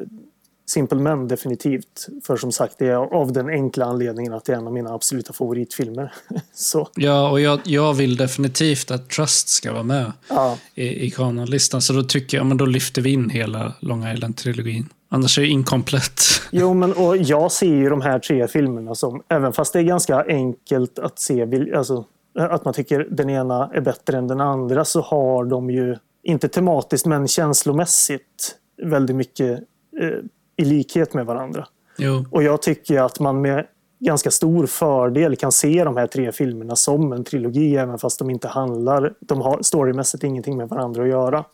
[0.69, 2.08] Simple Men definitivt.
[2.23, 4.93] För som sagt, det är av den enkla anledningen att det är en av mina
[4.93, 6.13] absoluta favoritfilmer.
[6.53, 6.89] så.
[6.95, 10.58] Ja, och jag, jag vill definitivt att Trust ska vara med Ja.
[10.75, 11.82] i, i kanonlistan.
[11.82, 14.86] Så då tycker jag, men då lyfter vi in hela Long Island-trilogin.
[15.10, 16.21] Annars är det inkomplett.
[16.51, 19.84] Jo, men och jag ser ju de här tre filmerna som, även fast det är
[19.84, 22.05] ganska enkelt att se, alltså,
[22.39, 26.47] att man tycker den ena är bättre än den andra, så har de ju, inte
[26.47, 29.60] tematiskt men känslomässigt, väldigt mycket
[30.01, 30.19] eh,
[30.60, 31.67] i likhet med varandra.
[31.98, 33.65] Jo, Och jag tycker att man med
[34.00, 38.30] ganska stor fördel kan se de här tre filmerna som en trilogi, även fast de
[38.30, 41.45] inte handlar, de har storymässigt ingenting med varandra att göra.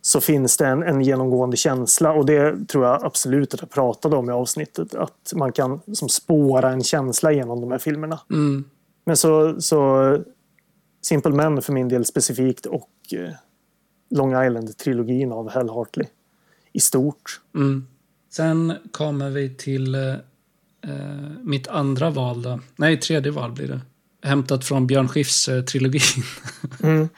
[0.00, 4.16] Så finns det en, en genomgående känsla och det tror jag absolut att jag pratade
[4.16, 4.94] om i avsnittet.
[4.94, 8.20] Att man kan som spåra en känsla genom de här filmerna.
[8.30, 8.64] mm.
[9.04, 10.18] Men så, så
[11.02, 13.32] Simple Men för min del specifikt och eh,
[14.10, 16.06] Long Island-trilogin av Hal Hartley
[16.72, 17.40] i stort.
[17.54, 17.86] Mm.
[18.30, 20.12] Sen kommer vi till eh,
[20.82, 22.60] eh, mitt andra val då.
[22.76, 23.80] Nej, tredje val blir det.
[24.22, 26.22] Hämtat från Björn Skifs-trilogin.
[26.82, 27.08] Mm.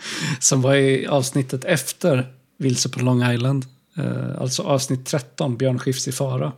[0.41, 3.67] som var i avsnittet efter Vilse på Long Island.
[3.97, 6.53] Eh, alltså avsnitt 13, Björn Skifs i fara.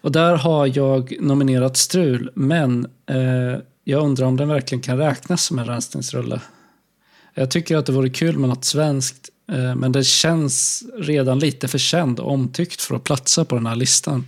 [0.00, 5.44] Och där har jag nominerat Strul, men eh, jag undrar om den verkligen kan räknas
[5.44, 6.40] som en rensningsrulle.
[7.34, 11.38] Jag tycker att det vore kul med något svenskt, eh, Eh, men det känns redan
[11.38, 14.24] lite för känd och omtyckt för att platsa på den här listan.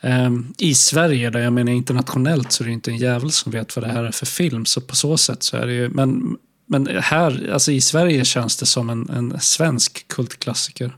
[0.00, 3.76] Eh, I Sverige, där jag menar internationellt, så är det inte en jävel som vet
[3.76, 4.64] vad det här är för film.
[4.64, 8.56] Så på så sätt så är det ju, men, men här, alltså i Sverige känns
[8.56, 10.96] det som en, en svensk kultklassiker.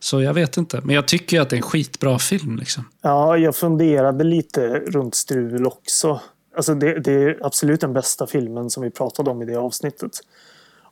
[0.00, 2.84] Så jag vet inte, men jag tycker ju att det är en skitbra film liksom.
[3.02, 6.20] Ja, jag funderade lite runt Strul också.
[6.56, 10.10] Alltså det, det är absolut den bästa filmen som vi pratade om i det avsnittet.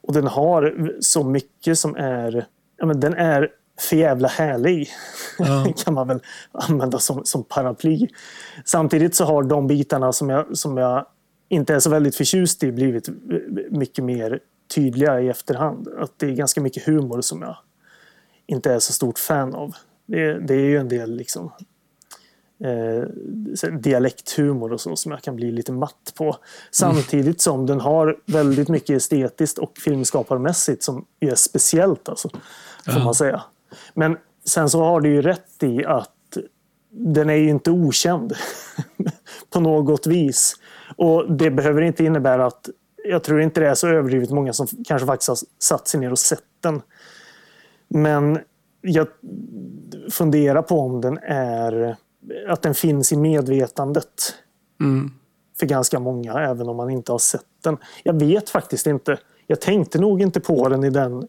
[0.07, 2.47] Och den har så mycket som är...
[2.77, 4.89] Ja, men den är för jävla härlig.
[5.39, 5.73] Ja.
[5.85, 6.21] kan man väl
[6.53, 8.09] använda som, som paraply.
[8.65, 11.07] Samtidigt så har de bitarna som jag, som jag
[11.49, 13.09] inte är så väldigt förtjust i blivit
[13.71, 14.41] mycket mer
[14.75, 15.89] tydliga i efterhand.
[15.99, 17.57] Att det är ganska mycket humor som jag
[18.47, 19.75] inte är så stort fan av.
[20.07, 21.53] Det, det är ju en del liksom
[22.61, 26.37] eh, dialekthumor och så som jag kan bli lite matt på.
[26.71, 32.29] Samtidigt som den har väldigt mycket estetiskt och filmskaparmässigt som är speciellt alltså,
[32.85, 33.43] får man säga.
[33.95, 36.11] Men sen så har du ju rätt i att
[36.91, 38.33] den är ju inte okänd
[39.51, 40.57] på något vis.
[40.97, 42.69] Och det behöver inte innebära att
[43.05, 46.13] jag tror inte det är så överdrivet många som kanske faktiskt har satt sig ner
[46.13, 46.83] och sett den.
[47.89, 48.39] Men
[48.81, 49.07] jag
[50.11, 51.97] funderar på om den är
[52.49, 54.35] att den finns i medvetandet
[54.81, 55.11] Mm.
[55.59, 57.77] för ganska många, även om man inte har sett den.
[58.03, 59.19] Jag vet faktiskt inte.
[59.47, 61.29] Jag tänkte nog inte på den i den,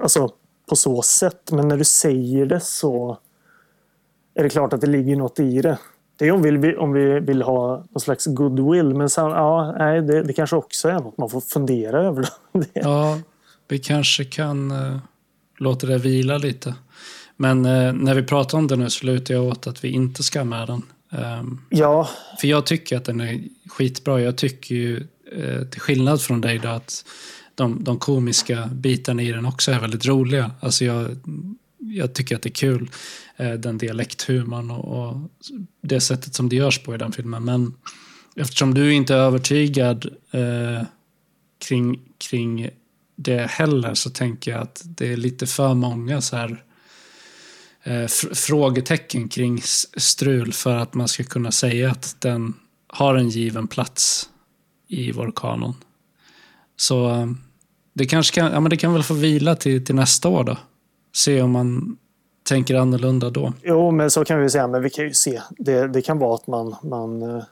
[0.00, 0.28] alltså
[0.68, 3.18] på så sätt, men när du säger det så
[4.34, 5.78] är det klart att det ligger något i det.
[6.16, 10.02] Det är om vi, om vi vill ha någon slags goodwill, men sen, ja, nej,
[10.02, 12.28] det, det kanske också är något man får fundera över.
[12.52, 12.66] Det.
[12.74, 13.18] Ja,
[13.68, 14.98] vi kanske kan uh,
[15.58, 16.74] låta det vila lite.
[17.40, 20.22] Men eh, när vi pratar om det nu så lutar jag åt att vi inte
[20.22, 20.82] ska ha med den.
[21.10, 24.20] Ehm, Ja, för jag tycker att den är skitbra.
[24.20, 27.04] Jag tycker ju, eh, till skillnad från dig, då, att
[27.54, 30.50] de, de komiska bitarna i den också är väldigt roliga.
[30.60, 31.16] Alltså jag,
[31.78, 32.90] jag tycker att det är kul,
[33.36, 35.16] eh, den dialekthumorn och, och
[35.80, 37.44] det sättet som det görs på i den filmen.
[37.44, 37.74] Men
[38.36, 40.86] eftersom du inte är övertygad eh,
[41.68, 42.00] kring,
[42.30, 42.70] kring
[43.16, 46.64] det heller så tänker jag att det är lite för många så här
[48.34, 49.60] frågetecken kring
[49.96, 52.54] strul för att man ska kunna säga att den
[52.88, 54.30] har en given plats
[54.88, 55.74] i vår kanon.
[56.76, 57.26] Så eh,
[57.94, 60.56] det kanske kan, ja, men det kan väl få vila till, till nästa år då.
[61.16, 61.96] Se om man
[62.48, 63.52] tänker annorlunda då.
[63.62, 64.68] Jo, men så kan vi säga.
[64.68, 65.40] Men vi kan ju se.
[65.50, 67.42] Det, det kan vara att man, man eh,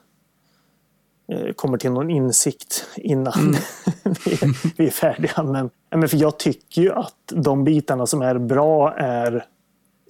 [1.31, 3.33] eh, kommer till någon insikt innan
[4.03, 5.43] vi, är, vi är färdiga.
[5.43, 9.45] Men, men för jag tycker ju att de bitarna som är bra är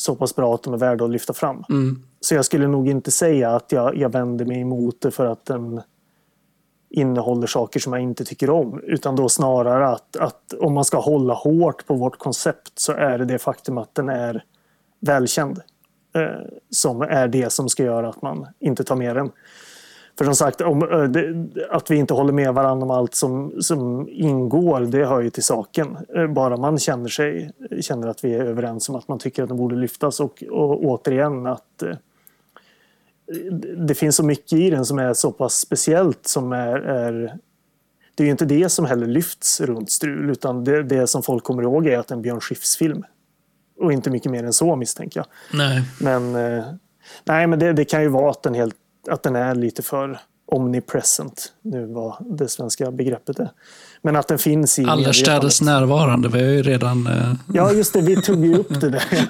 [0.02, 1.64] så pass bra att de är värda att lyfta fram.
[1.70, 2.04] Mm.
[2.22, 5.46] Så jag skulle nog inte säga att jag, jag vänder mig emot det för att
[5.46, 5.82] den
[6.90, 8.82] innehåller saker som jag inte tycker om.
[8.84, 13.18] Utan då snarare att, att om man ska hålla hårt på vårt koncept så är
[13.18, 14.44] det det faktum att den är
[15.00, 15.62] välkänd.
[16.16, 19.32] Eh, som är det som ska göra att man inte tar med den.
[20.20, 24.10] För som sagt, om, eh, att vi inte håller med varandra om allt som, som
[24.12, 25.98] ingår, det hör ju till saken.
[26.16, 27.52] Eh, bara man känner, sig,
[27.82, 30.20] känner att vi är överens om att man tycker att den borde lyftas.
[30.20, 31.96] Och, och återigen att eh,
[33.78, 37.38] det finns så mycket i den som är så pass speciellt som är, är
[38.16, 41.44] det är ju inte det som heller lyfts runt Strul utan det, det som folk
[41.44, 43.04] kommer ihåg är att det är en Björn Skifs-film.
[43.80, 45.28] Och inte mycket mer än så misstänker jag.
[45.58, 45.84] Nej.
[46.02, 46.66] Men, eh,
[47.24, 48.76] nej, men det, det, kan ju vara att den, helt,
[49.08, 50.20] att den är lite för
[50.52, 53.52] omnipresent, nu vad det svenska begreppet är.
[54.02, 57.08] Men att den finns i Allestädes närvarande, vi har ju redan...
[57.08, 57.34] Eh...
[57.54, 59.28] Ja, just det, vi tog ju upp det där.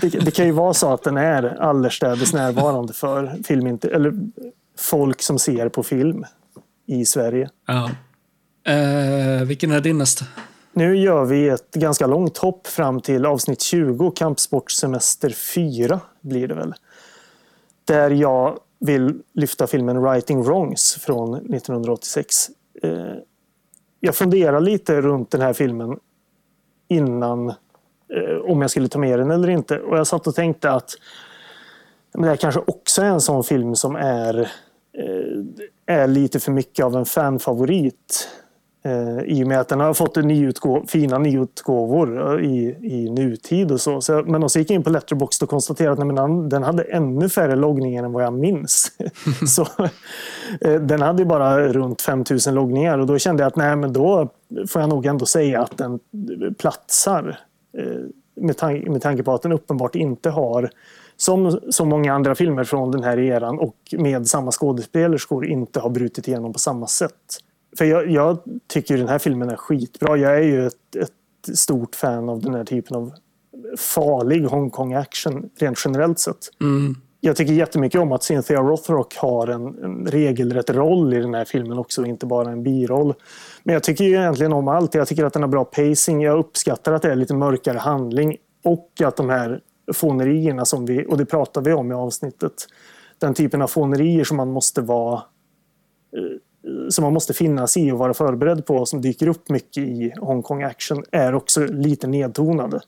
[0.00, 4.14] det, det, kan ju vara så att den är allestädes närvarande för film, eller
[4.78, 6.24] folk som ser på film
[6.86, 7.50] i Sverige.
[7.66, 7.90] Ja.
[8.72, 10.24] Eh, vilken är din nästa?
[10.72, 16.54] Nu gör vi ett ganska långt hopp fram till avsnitt 20, Kampsportsemester 4 blir det
[16.54, 16.74] väl.
[17.84, 22.50] Där jag vill lyfta filmen Writing Wrongs från 1986.
[22.82, 22.92] Eh,
[24.00, 25.98] jag funderar lite runt den här filmen
[26.88, 29.78] innan eh, om jag skulle ta med den eller inte.
[29.78, 30.90] Och jag satt och tänkte att
[32.14, 34.40] men det här kanske också är en sån film som är,
[34.98, 38.28] eh, är lite för mycket av en fanfavorit.
[38.86, 43.72] Eh, I och med att den har fått nyutgå fina nyutgåvor eh, i, i nutid
[43.72, 44.00] och så.
[44.00, 46.82] så men så gick jag in på Letterboxd och konstaterade att nej, den, den hade
[46.82, 48.92] ännu färre loggningar än vad jag minns.
[49.46, 49.66] så,
[50.60, 54.28] eh, den hade bara runt 5000 loggningar och då kände jag att nej, men då
[54.68, 56.00] får jag nog ändå säga att den
[56.58, 57.38] platsar.
[57.78, 57.84] Eh,
[58.36, 60.70] med, tan med tanke på att den uppenbart inte har
[61.16, 65.90] som så många andra filmer från den här eran och med samma skådespelerskor inte har
[65.90, 67.40] brutit igenom på samma sätt.
[67.78, 70.16] För jag, jag tycker den här filmen är skitbra.
[70.16, 73.12] Jag är ju ett, ett stort fan av den här typen av
[73.78, 76.48] farlig Hongkong-action rent generellt sett.
[76.60, 76.94] Mm.
[77.20, 81.44] Jag tycker jättemycket om att Cynthia Rothrock har en, en, regelrätt roll i den här
[81.44, 83.14] filmen också, inte bara en biroll.
[83.62, 84.94] Men jag tycker ju egentligen om allt.
[84.94, 86.22] Jag tycker att den har bra pacing.
[86.22, 89.60] Jag uppskattar att det är lite mörkare handling och att de här
[89.92, 92.52] fånerierna som vi, och det pratar vi om i avsnittet,
[93.18, 95.14] den typen av fånerier som man måste vara
[96.16, 96.38] eh,
[96.88, 100.62] som man måste finnas i och vara förberedd på som dyker upp mycket i Hongkong
[100.62, 102.80] action är också lite nedtonade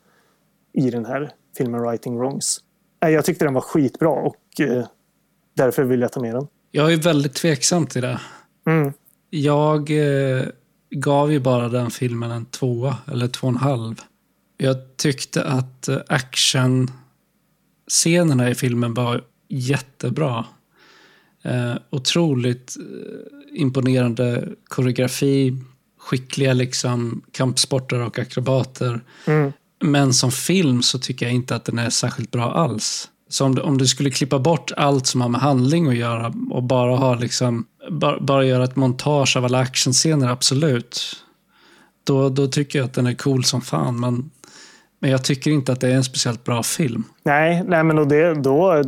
[0.73, 2.61] i den här filmen Writing Wrongs.
[3.01, 4.87] Jag tyckte den var skitbra och eh,
[5.55, 6.47] därför vill jag ta med den.
[6.71, 8.21] Jag är väldigt tveksam till det.
[8.67, 8.93] Mm.
[9.31, 10.43] Jag eh,
[10.91, 14.01] gav ju bara den filmen en tvåa, eller två och en halv.
[14.57, 20.45] Jag tyckte att eh, actionscenerna i filmen var jättebra.
[21.43, 22.85] Eh, otroligt eh,
[23.57, 25.57] imponerande koreografi,
[25.99, 29.01] skickliga liksom kampsportare och akrobater.
[29.27, 29.53] Mm.
[29.81, 33.11] Men som film så tycker jag inte att den är särskilt bra alls.
[33.29, 36.33] Så om du, om du skulle klippa bort allt som har med handling att göra
[36.51, 41.01] och bara ha liksom, bara, bara göra ett montage av alla actionscener, absolut.
[42.05, 44.01] Då, då tycker jag att den är cool som fan.
[44.01, 44.31] Men,
[45.01, 47.05] men jag tycker inte att det är en speciellt bra film.
[47.23, 48.83] Nej, nej men och det, då,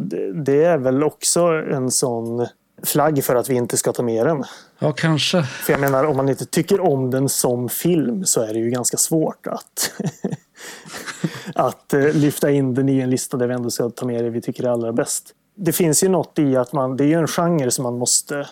[0.45, 2.47] det är väl också en sån
[2.83, 4.45] flagg för att vi inte ska ta med den.
[4.79, 5.43] Ja, kanske.
[5.43, 8.71] För jag menar, om man inte tycker om den som film så är det ju
[8.71, 9.93] ganska svårt att,
[11.55, 14.31] att eh, lyfta in den i en lista där vi ändå ska ta med det
[14.31, 15.35] vi tycker är allra bäst.
[15.55, 18.47] Det finns ju något i att man, det är ju en genre som man måste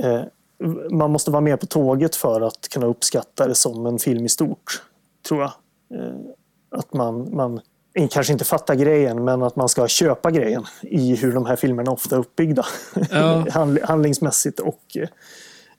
[0.00, 0.22] eh,
[0.90, 4.28] man måste vara med på tåget för att kunna uppskatta det som en film i
[4.28, 4.82] stort,
[5.28, 5.52] tror jag.
[6.00, 6.14] Eh,
[6.70, 7.60] att man, man
[8.10, 11.90] kanske inte fattar grejen, men att man ska köpa grejen i hur de här filmerna
[11.90, 12.66] ofta är uppbyggda.
[13.10, 13.46] Ja.
[13.82, 14.96] Handlingsmässigt och,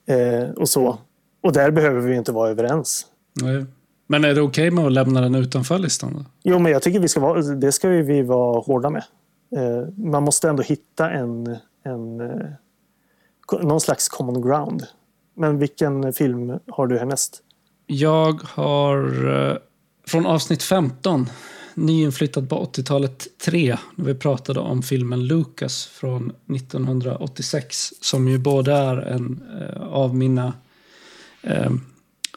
[0.06, 0.98] eh, och så.
[1.42, 3.06] Och där behöver vi inte vara överens.
[3.42, 3.64] Nej.
[4.06, 6.12] Men är det okej okay med att lämna den utanför listan?
[6.14, 6.24] Då?
[6.42, 9.04] Jo, men jag tycker vi ska vara, det ska vi vara hårda med.
[9.56, 12.46] Eh, man måste ändå hitta en, en, eh,
[13.62, 14.86] någon slags common ground.
[15.36, 17.42] Men vilken film har du härnäst?
[17.86, 19.56] Jag har eh,
[20.06, 21.26] från avsnitt 15,
[21.76, 28.72] nyinflyttad på 80-talet 3, när vi pratade om filmen Lucas från 1986, som ju både
[28.72, 30.52] är en eh, av mina
[31.42, 31.70] eh,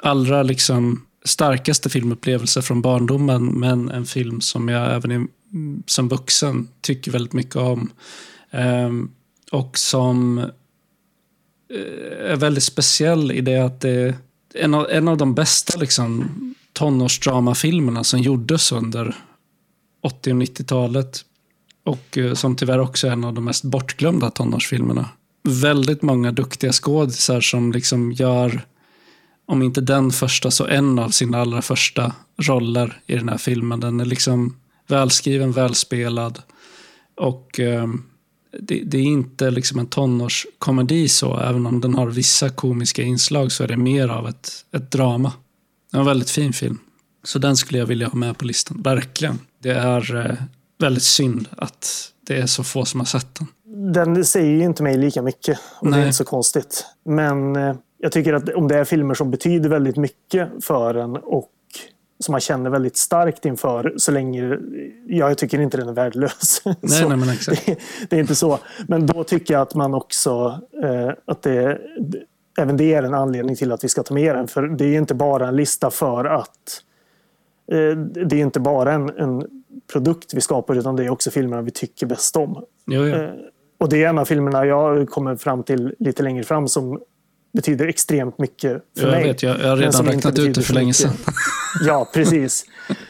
[0.02, 6.08] allra liksom starkaste filmupplevelser från barndomen, men en film som jag även i, mm, som
[6.08, 7.92] vuxen tycker väldigt mycket om.
[8.52, 8.90] Eh,
[9.52, 14.16] och som eh, är väldigt speciell i det att det är
[14.54, 16.26] en av, en av de bästa liksom,
[16.74, 19.16] tonårsdramafilmerna som gjordes under
[20.02, 21.26] 80 och 90-talet.
[21.84, 25.10] Och eh, som tyvärr också är en av de mest bortglömda tonårsfilmerna.
[25.44, 28.62] Väldigt många duktiga skådisar som liksom gör,
[29.46, 33.80] om inte den första, så en av sina allra första roller i den här filmen.
[33.80, 34.56] Den är liksom
[34.88, 36.40] välskriven, välspelad.
[37.16, 37.88] Och eh,
[38.60, 43.52] det, det, är inte liksom en tonårskomedi så, även om den har vissa komiska inslag
[43.52, 45.34] så är det mer av ett, ett drama.
[45.92, 46.80] Det är en väldigt fin film.
[47.24, 49.40] Så den skulle jag vilja ha med på listan, verkligen.
[49.60, 50.36] Det är eh,
[50.80, 53.48] väldigt synd att det är så få som har sett den.
[53.94, 56.00] Den säger ju inte mig lika mycket och Nej.
[56.00, 56.86] det är inte så konstigt.
[57.06, 61.16] Men eh, jag tycker att om det är filmer som betyder väldigt mycket för en
[61.16, 61.50] och
[62.20, 64.58] som man känner väldigt starkt inför så länge...
[65.08, 66.62] Ja, jag tycker inte den är värdelös.
[66.66, 66.76] Nej,
[67.08, 67.66] nej, men exakt.
[67.66, 67.78] Det,
[68.10, 68.60] det, är inte så.
[68.88, 70.60] Men då tycker jag att man också...
[70.84, 71.78] Eh, att det,
[72.58, 74.48] även det är en anledning till att vi ska ta med den.
[74.48, 76.84] För det är inte bara en lista för att...
[77.72, 79.44] Eh, det är inte bara en, en,
[79.92, 82.64] produkt vi skapar utan det är också filmerna vi tycker bäst om.
[82.86, 83.16] Jo, jo.
[83.16, 83.30] Eh,
[83.80, 87.00] och det är en av filmerna jag kommer fram till lite längre fram som
[87.54, 89.24] betyder extremt mycket för jag mig.
[89.24, 91.12] Vet, jag, jag har redan räknat ut det för länge sedan.
[91.86, 92.66] ja, precis.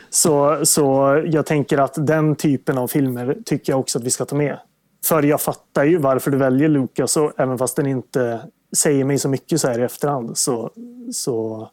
[0.10, 0.84] Så, så
[1.26, 4.58] jag tänker att den typen av filmer tycker jag också att vi ska ta med.
[5.06, 8.42] För jag fattar ju varför du väljer Lucas och även fast den inte
[8.78, 10.72] säger mig så mycket så här i efterhand så,
[11.12, 11.70] så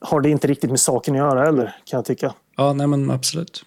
[0.00, 2.34] har det inte riktigt med saken att göra heller kan jag tycka.
[2.56, 3.64] Ja, nej men absolut.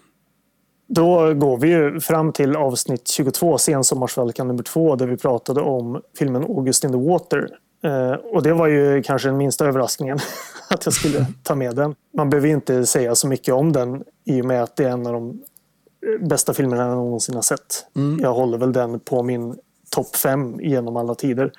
[0.87, 6.01] Då går vi ju fram till avsnitt 22, Sensommarsvälkan nummer två, där vi pratade om
[6.17, 7.47] filmen August in the Water
[7.83, 10.19] Eh, och det var ju kanske den minsta överraskningen
[10.69, 11.95] att jag skulle ta med den.
[12.13, 15.07] Man behöver inte säga så mycket om den i och med att det är en
[15.07, 17.85] av de eh, bästa filmerna jag någonsin har sett.
[17.95, 18.19] Mm.
[18.19, 19.55] Jag håller väl den på min
[19.89, 21.51] topp fem genom alla tider.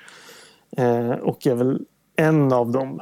[0.77, 1.81] Eh, och är väl
[2.15, 3.01] en av de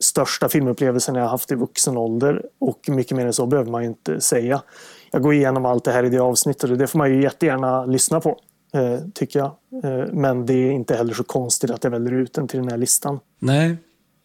[0.00, 2.42] största filmupplevelserna jag haft i vuxen ålder.
[2.60, 4.62] Och mycket mer än så behöver man inte säga.
[5.10, 7.86] Jag går igenom allt det här i det avsnittet och det får man ju jättegärna
[7.86, 8.38] lyssna på.
[8.74, 9.52] Eh, tycker jag.
[9.84, 12.68] Eh, men det är inte heller så konstigt att jag väljer ut den till den
[12.68, 13.18] här listan.
[13.38, 13.76] Nej,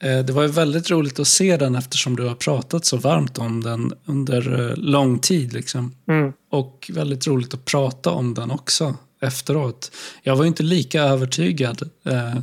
[0.04, 3.38] eh, det var ju väldigt roligt att se den eftersom du har pratat så varmt
[3.38, 5.54] om den under lång tid.
[5.54, 5.96] Liksom.
[6.08, 6.34] Mm.
[6.52, 9.92] Och väldigt roligt att prata om den också efteråt.
[10.24, 12.38] Jag var inte lika övertygad eh,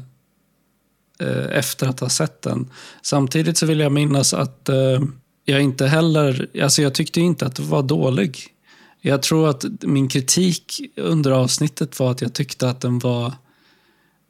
[1.53, 2.71] efter att ha sett den.
[3.03, 5.01] Samtidigt så vill jag minnas att eh,
[5.45, 8.47] jag inte heller, alltså jag tyckte inte att det var dålig.
[9.01, 13.33] Jag tror att min kritik under avsnittet var att jag tyckte att den var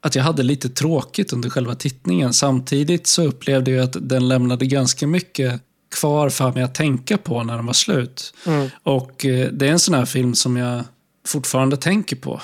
[0.01, 2.33] att jag hade lite tråkigt under själva tittningen.
[2.33, 5.61] Samtidigt så upplevde jag att den lämnade ganska mycket
[5.95, 8.33] kvar för mig att tänka på när den var slut.
[8.45, 8.69] Mm.
[8.83, 10.83] Och eh, det är en sån här film som jag
[11.27, 12.41] fortfarande tänker på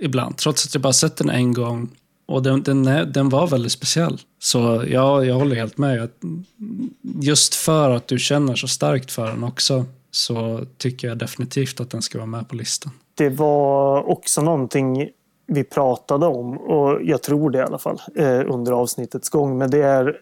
[0.00, 0.36] ibland.
[0.36, 1.90] Trots att jag bara sett den en gång.
[2.26, 4.20] Och den, den, den var väldigt speciell.
[4.38, 6.08] Så ja, jag håller helt med.
[7.20, 11.90] Just för att du känner så starkt för den också så tycker jag definitivt att
[11.90, 12.92] den ska vara med på listan.
[13.14, 15.08] Det var också någonting
[15.46, 19.58] vi pratade om, och jag tror det i alla fall, eh, under avsnittets gång.
[19.58, 20.16] Men det är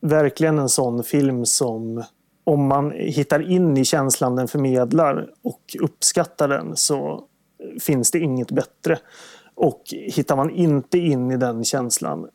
[0.00, 2.04] verkligen en sån film som
[2.44, 7.24] om man hittar in i känslan den förmedlar och uppskattar den så
[7.80, 8.98] finns det inget bättre.
[9.58, 12.28] Och hittar man inte in i den känslan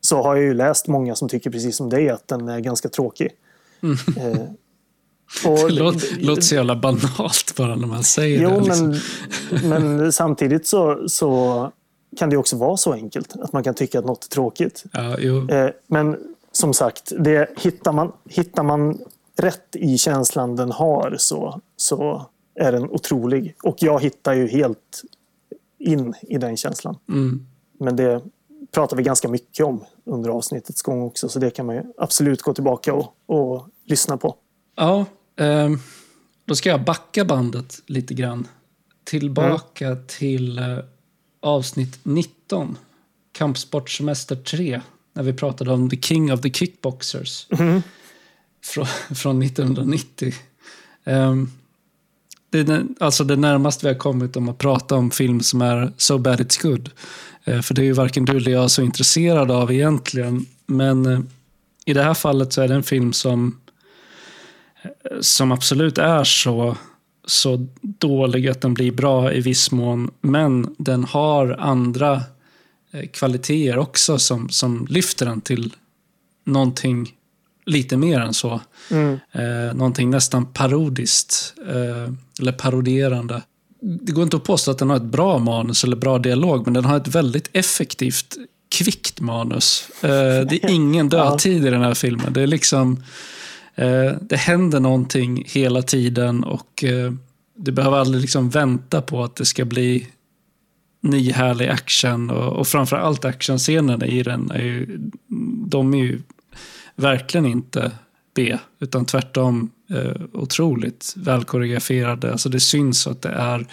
[0.00, 2.88] så har jag ju läst många som tycker precis som dig att den är ganska
[2.88, 3.30] tråkig.
[3.82, 3.96] Mm.
[4.16, 4.40] Eh,
[5.50, 8.60] och, det låter så jävla banalt bara när man säger jo, det.
[8.60, 8.94] Liksom.
[9.50, 9.68] Men,
[9.98, 11.72] men samtidigt så, så
[12.16, 14.84] kan det också vara så enkelt att man kan tycka att något är tråkigt.
[14.92, 15.18] Ja.
[15.54, 16.16] Eh, men
[16.52, 18.98] som sagt, det, hittar, man, hittar man
[19.36, 23.54] rätt i känslan den har så, så är den otrolig.
[23.62, 25.02] Och jag hittar ju helt
[25.78, 26.98] in i den känslan.
[27.08, 27.46] Mm.
[27.78, 28.22] Men det
[28.72, 31.28] pratar vi ganska mycket om under avsnittets gång också.
[31.28, 34.36] Så det kan man ju absolut gå tillbaka och, och lyssna på.
[34.76, 35.04] Ja,
[35.36, 35.70] eh,
[36.44, 38.48] då ska jag backa bandet lite grann.
[39.04, 40.06] Tillbaka mm.
[40.06, 40.78] till eh,
[41.40, 42.78] avsnitt 19.
[43.32, 44.80] Kampsportsemester 3.
[45.12, 47.46] När vi pratade om The King of the Kickboxers.
[47.50, 47.82] Mm.
[48.64, 50.32] Från, från 1990.
[51.04, 51.34] Eh,
[52.62, 55.92] det är alltså det närmaste vi har kommit om att prata om film som är
[55.96, 56.90] so bad it's good.
[57.44, 60.46] Eh, för det är ju varken du eller jag så intresserad av egentligen.
[60.66, 61.20] Men eh,
[61.84, 63.60] i det här fallet så är det en film som
[64.82, 66.76] eh, som absolut är så,
[67.24, 70.10] så dålig att den blir bra i viss mån.
[70.20, 72.22] Men den har andra
[73.12, 75.74] kvaliteter också som, som lyfter den till
[76.44, 77.12] någonting
[77.66, 78.60] lite mer än så.
[78.90, 79.18] Mm.
[79.32, 81.54] Eh, någonting nästan parodiskt.
[81.68, 83.42] Eh, eller paroderande.
[83.80, 86.74] Det går inte att påstå att den har ett bra manus eller bra dialog, men
[86.74, 88.36] den har ett väldigt effektivt,
[88.68, 89.88] kvickt manus.
[90.02, 90.08] Eh,
[90.48, 92.32] det är ingen dödtid i den här filmen.
[92.32, 93.02] Det är liksom...
[93.74, 97.12] Eh, det händer någonting hela tiden och eh,
[97.56, 100.06] du behöver aldrig liksom vänta på att det ska bli
[101.00, 104.98] ny härlig action och, och framförallt actionscenerna i den är ju,
[105.66, 106.20] de är ju
[106.96, 107.92] verkligen inte
[108.34, 112.32] B, utan tvärtom eh, otroligt välkoreograferade.
[112.32, 113.66] Alltså det syns att det är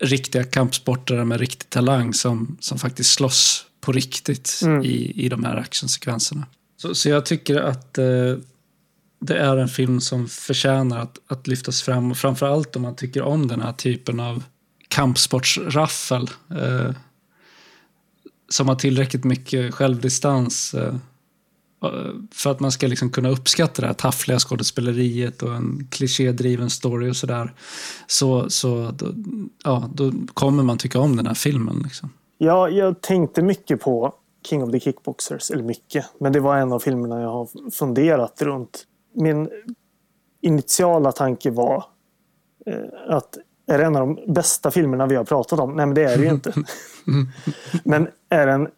[0.00, 4.84] riktiga kampsportare med riktig talang som, som faktiskt slåss på riktigt mm.
[4.84, 6.46] i, i de här actionsekvenserna.
[6.76, 8.36] Så, så jag tycker att eh,
[9.20, 12.10] det är en film som förtjänar att, att lyftas fram.
[12.10, 14.44] Och framförallt om man tycker om den här typen av
[14.88, 16.30] kampsportsraffel.
[16.50, 16.90] Eh,
[18.48, 20.74] som har tillräckligt mycket självdistans.
[20.74, 20.94] Eh,
[22.34, 27.10] för att man ska liksom kunna uppskatta det här taffliga skådespeleriet och en klichédriven story
[27.10, 27.54] och sådär.
[28.06, 29.06] Så, så då,
[29.64, 31.80] ja, då kommer man tycka om den här filmen.
[31.84, 32.10] Liksom.
[32.38, 34.14] Ja, jag tänkte mycket på
[34.48, 38.42] King of the Kickboxers, eller mycket, men det var en av filmerna jag har funderat
[38.42, 38.84] runt.
[39.14, 39.48] Min
[40.40, 41.84] initiala tanke var
[42.66, 45.76] eh, att är det en av de bästa filmerna vi har pratat om?
[45.76, 46.52] Nej, men det är det ju inte.
[47.84, 48.68] men är den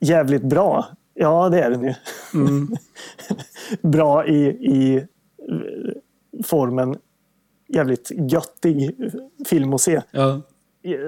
[0.00, 0.86] jävligt bra?
[1.14, 1.94] Ja, det är den ju.
[2.34, 2.76] Mm.
[3.82, 5.06] bra i, i
[6.44, 6.96] formen
[7.68, 8.96] jävligt göttig
[9.46, 10.02] film att se.
[10.10, 10.40] Ja.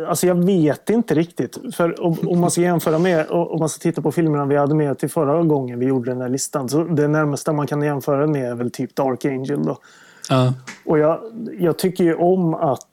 [0.09, 1.59] Alltså jag vet inte riktigt.
[1.75, 4.99] För om, man ska jämföra med, om man ska titta på filmerna vi hade med
[4.99, 6.69] till förra gången vi gjorde den här listan.
[6.69, 9.79] Så det närmaste man kan jämföra med är väl typ Dark Angel då.
[10.31, 10.55] Ja.
[10.85, 11.21] Och jag,
[11.59, 12.87] jag tycker ju om att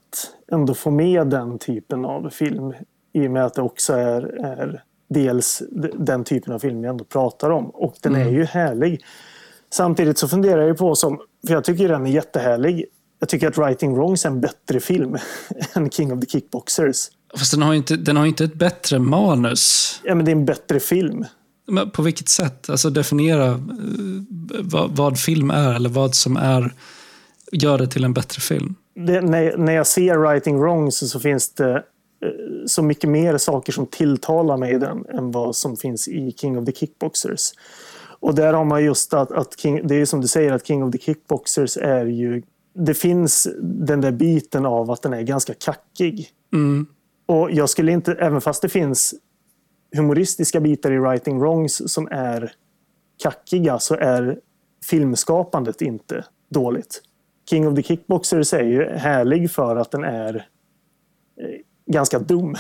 [0.52, 2.74] ändå få med den typen av film.
[3.14, 4.84] I och med att det också är, är
[5.14, 5.62] dels
[5.94, 7.70] den typen av film jag ändå pratar om.
[7.70, 8.28] Och den mm.
[8.28, 9.02] är ju härlig.
[9.74, 12.86] Samtidigt så funderar jag på, som, för jag tycker den är jättehärlig.
[13.20, 15.18] Jag tycker att Writing Wrongs är en bättre film
[15.74, 17.08] än King of the Kickboxers.
[17.38, 20.00] Fast den har ju inte, den har inte ett bättre manus.
[20.04, 21.26] Ja, men det är en bättre film.
[21.68, 22.70] Men på vilket sätt?
[22.70, 23.60] Alltså definiera uh,
[24.62, 26.74] vad, vad, film är eller vad som är
[27.52, 28.76] gör det till en bättre film.
[28.96, 31.84] Det, när, när jag ser Writing Wrongs så finns det
[32.66, 36.58] så mycket mer saker som tilltalar mig i den än vad som finns i King
[36.58, 37.52] of the Kickboxers.
[38.20, 40.84] Och där har man just att, att King, det är som du säger att King
[40.84, 42.42] of the Kickboxers är ju
[42.74, 46.30] det finns den där biten av att den är ganska kackig.
[46.54, 46.86] Mm.
[47.26, 49.16] Och jag skulle inte, även fast det finns
[49.96, 52.54] humoristiska bitar i Writing Wrongs som är
[53.24, 54.40] kackiga så är
[54.90, 57.02] filmskapandet inte dåligt.
[57.50, 61.60] King of the Kickboxers är ju härlig för att den är eh,
[61.92, 62.56] ganska dum.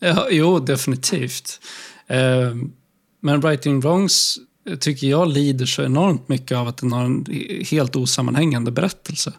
[0.00, 1.60] Ja, jo, definitivt.
[2.06, 2.72] Ehm,
[3.20, 7.26] men Writing Wrongs eh, tycker jag lider så enormt mycket av att den har en
[7.70, 9.32] helt osammanhängande berättelse.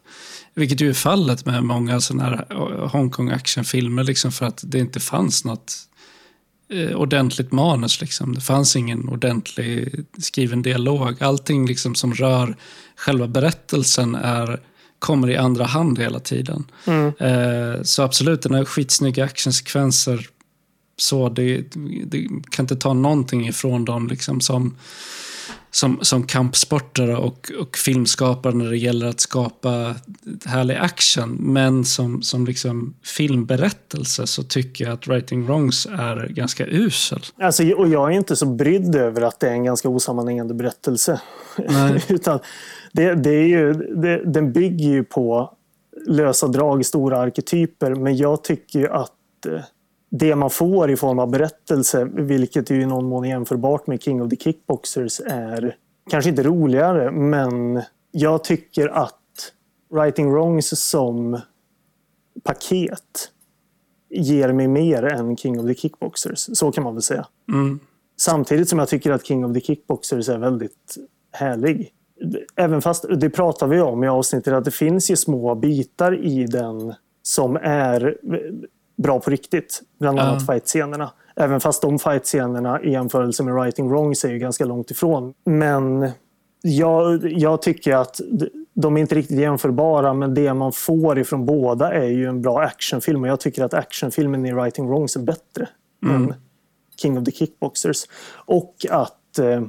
[0.53, 4.79] Vilket ju är fallet med många sådana här eh, Hongkong actionfilmer, liksom för att det
[4.79, 5.73] inte fanns något
[6.69, 8.01] eh, ordentligt manus.
[8.01, 8.35] Liksom.
[8.35, 11.23] Det fanns ingen ordentlig skriven dialog.
[11.23, 12.55] Allting liksom som rör
[12.95, 14.61] själva berättelsen är,
[14.99, 16.65] kommer i andra hand hela tiden.
[16.85, 17.13] Mm.
[17.19, 20.27] Eh, så absolut, den har skitsnygga actionsekvenser
[20.97, 21.29] så.
[21.29, 21.61] Det,
[22.05, 24.75] det, kan inte ta någonting ifrån dem liksom som,
[25.77, 29.95] som, som kampsportare och, och filmskapare när det gäller att skapa
[30.45, 31.37] härlig action.
[31.39, 37.19] Men som, som liksom filmberättelse så tycker jag att Writing Wrongs är ganska usel.
[37.41, 41.21] Alltså, och jag är inte så brydd över att det är en ganska osammanhängande berättelse.
[42.07, 42.39] Utan
[42.91, 45.53] det, det är ju, det, den bygger ju på
[46.07, 47.95] lösa drag, stora arketyper.
[47.95, 49.59] Men jag tycker ju att eh,
[50.09, 54.21] det man får i form av berättelse, vilket är i någon mån jämförbart med King
[54.21, 55.75] of the Kickboxers, är
[56.09, 57.81] kanske inte roligare, men
[58.11, 59.13] jag tycker att
[59.89, 61.39] Writing Wrongs som
[62.43, 63.31] paket
[64.09, 66.49] ger mig mer än King of the Kickboxers.
[66.53, 67.27] Så kan man väl säga.
[67.53, 67.79] Mm.
[68.19, 70.97] Samtidigt som jag tycker att King of the Kickboxers är väldigt
[71.31, 71.93] härlig.
[72.55, 76.45] Även fast, det pratar vi om i avsnittet, att det finns ju små bitar i
[76.45, 76.93] den
[77.23, 78.17] som är
[78.97, 79.81] bra på riktigt.
[79.99, 80.45] Bland annat uh.
[80.45, 81.11] fight-scenerna.
[81.35, 85.33] Även fast de fight-scenerna i jämförelse med Writing Wrongs är ju ganska långt ifrån.
[85.45, 86.11] Men
[86.61, 88.21] jag, jag tycker att
[88.73, 92.61] de är inte riktigt jämförbara men det man får ifrån båda är ju en bra
[92.61, 95.67] actionfilm och jag tycker att actionfilmen i Writing Wrongs är bättre
[96.03, 96.15] mm.
[96.15, 96.33] än
[97.01, 98.05] King of the Kickboxers.
[98.31, 99.61] Och att eh,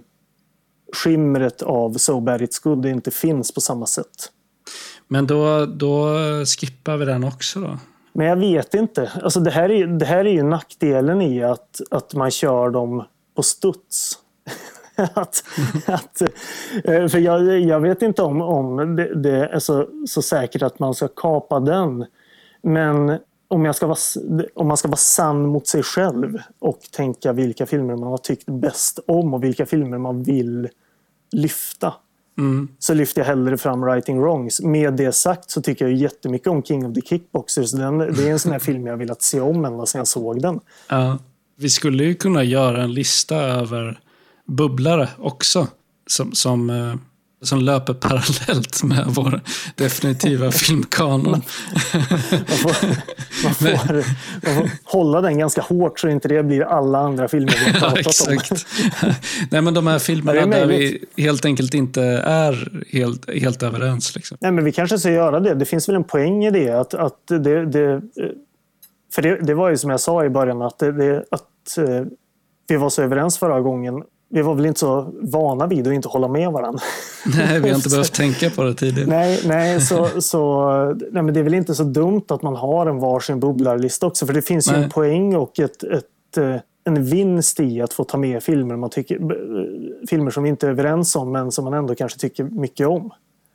[0.93, 4.33] skimret av So Bad It's Good inte finns på samma sätt.
[5.09, 6.15] Men då, då
[6.45, 7.79] skippar vi den också då?
[8.19, 9.13] Men jag vet inte.
[9.23, 13.05] Alltså det, här är, det här är ju nackdelen i att, att man kör dem
[13.35, 14.19] på studs.
[14.97, 15.45] att,
[15.87, 16.23] att,
[16.85, 20.79] eh, för jag, jag vet inte om, om det, det, är så, så säkert att
[20.79, 22.07] man ska kapa den.
[22.63, 23.99] Men om, jag ska vara,
[24.55, 28.47] om man ska vara sann mot sig själv och tänka vilka filmer man har tyckt
[28.47, 30.69] bäst om och vilka filmer man vill
[31.33, 31.95] lyfta.
[32.39, 32.69] Mm.
[32.79, 34.61] så lyfter jag hellre fram Writing Wrongs.
[34.61, 37.73] Med det sagt så tycker jag jättemycket om King of the Kickboxers.
[37.73, 40.43] Den, det är en sån här film jag velat se om ända sedan jag såg
[40.43, 40.61] den.
[40.89, 41.19] Ja.
[41.57, 44.01] Vi skulle ju kunna göra en lista över
[44.47, 45.67] bubblare också.
[46.07, 46.95] Som, som, eh,
[47.43, 49.41] som löper parallellt med vår
[49.75, 51.31] definitiva filmkanon.
[51.33, 51.43] Man
[52.57, 52.87] får,
[53.45, 53.95] man, får,
[54.47, 57.87] man får hålla den ganska hårt så inte det blir alla andra filmer vi har
[57.89, 58.35] Ja, pratat om.
[58.35, 58.67] exakt.
[59.51, 64.15] Nej, men de här Ja, filmerna där vi helt enkelt inte är helt, helt överens.
[64.15, 64.39] Liksom.
[64.41, 65.55] Nej, men vi kanske ska göra det.
[65.55, 66.71] Det finns väl en poäng i det.
[66.71, 68.03] Att, att det, det
[69.15, 72.05] för det, det var ju som jag sa i början att, det, det, att eh,
[72.69, 74.03] vi var så överens förra gången.
[74.31, 76.81] Vi var väl inte så vana vid att inte hålla med varandra.
[77.37, 79.11] Nej, vi har inte behövt tänka på det tidigare.
[79.11, 80.71] Nej, nej, så, så,
[81.11, 84.27] nej men det är väl inte så dumt att man har en varsin bubblarlista också.
[84.27, 84.85] För det finns ju Nej.
[84.85, 88.91] en poäng och ett, ett, eh, en vinst i att få ta med filmer, man
[88.91, 92.45] tycker, eh, filmer som vi inte är överens om men som man ändå kanske tycker
[92.45, 93.11] mycket om.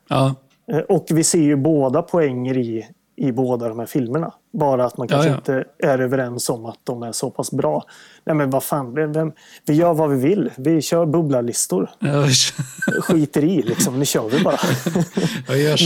[0.10, 0.36] Ja,
[0.72, 4.34] Eh, Och vi ser ju båda poänger i, i båda de här filmerna.
[4.54, 5.36] Bara att man kanske ja.
[5.36, 7.84] inte är överens om att de är så pass bra.
[8.26, 9.32] Nej men vad fan, vem,
[9.66, 10.50] vi gör vad vi vill.
[10.58, 11.90] Vi kör bubblarlistor.
[12.00, 12.30] jag,
[13.04, 14.60] Skiter i liksom, nu kör vi bara.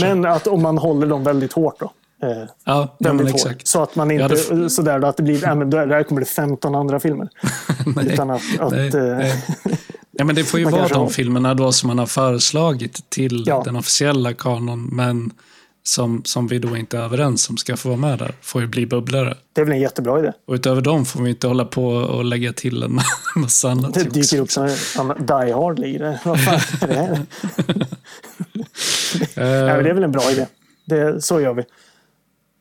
[0.00, 1.92] Men att om man håller dem väldigt hårt då.
[2.22, 3.34] Eh, ja, ja, väldigt hårt.
[3.34, 3.66] exakt.
[3.66, 6.20] Så att man inte, hade sådär då, att det blir, nej, men där, där kommer
[6.20, 7.28] det 15 andra filmer.
[7.96, 9.44] Nej, Utan att, att nej, eh, nej.
[10.10, 13.10] Ja, men det får ju Man vara de har- filmerna då som man har föreslagit
[13.10, 13.62] till Ja.
[13.64, 15.30] den officiella kanon, men
[15.88, 18.66] som, som vi då inte är överens om ska få vara med där, får ju
[18.66, 19.36] bli bubblare.
[19.52, 20.32] det är väl en jättebra idé.
[20.46, 22.98] Och utöver dem får vi inte hålla på och lägga till en
[23.36, 23.94] massa annat.
[23.94, 24.64] Det dyker upp som
[24.98, 26.18] en Die Hard ligger där.
[26.24, 27.10] Vad fan är det här?
[29.66, 30.46] Nej, det är väl en bra idé.
[30.84, 31.64] Det, så gör vi.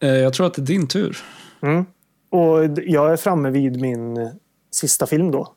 [0.01, 1.17] Eh, Jag tror att det är din tur.
[1.61, 1.85] Mm.
[2.31, 4.27] Och jag är framme vid min eh,
[4.71, 5.53] sista film då.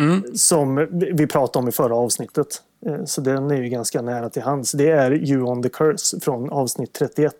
[0.00, 0.22] Mm.
[0.34, 2.62] Som vi pratade om i förra avsnittet.
[2.86, 4.72] Eh, Så den är ju ganska nära till hands.
[4.72, 7.34] Det är You on the Curse från avsnitt 31.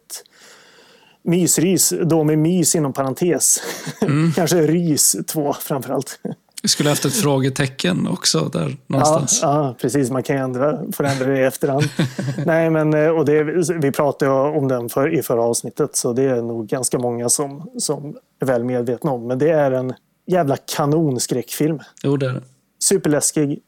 [1.24, 3.60] Mysrys, då med mys inom parentes.
[4.02, 4.32] Mm.
[4.32, 6.20] Kanske rys 2 framförallt.
[6.62, 9.38] Vi skulle haft ett frågetecken också där Ja, någonstans.
[9.42, 10.10] ja, precis.
[10.10, 11.84] Man kan ju ändra, förändra det i efterhand.
[12.46, 13.42] Nej, men, eh, och det,
[13.82, 17.70] vi pratade om den för, i förra avsnittet, så det är nog ganska många som,
[17.78, 19.26] som är väl medvetna om.
[19.26, 19.92] Men det är en
[20.26, 21.78] jävla kanonskräckfilm.
[22.02, 22.42] Jo, det är det.
[22.84, 23.60] Superläskig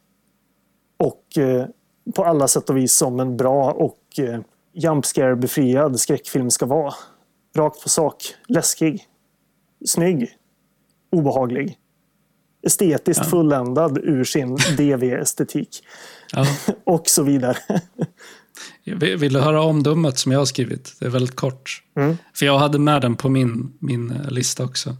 [0.96, 1.66] och eh,
[2.14, 4.40] på alla sätt och vis som en bra och eh,
[4.74, 6.94] jump scare-befriad skräckfilm ska vara.
[7.56, 8.16] Rakt på sak,
[8.48, 9.04] läskig,
[9.86, 10.28] snygg,
[11.12, 11.78] obehaglig.
[12.66, 13.30] Estetiskt Ja.
[13.30, 15.84] fulländad ur sin DV-estetik
[16.32, 16.46] Ja.
[16.84, 17.56] och så vidare.
[18.84, 20.96] Vill vill du höra omdömet som jag har skrivit?
[21.00, 21.82] Det är väldigt kort.
[21.96, 22.16] Mm.
[22.34, 24.96] För jag hade med den på min, min eh, lista också.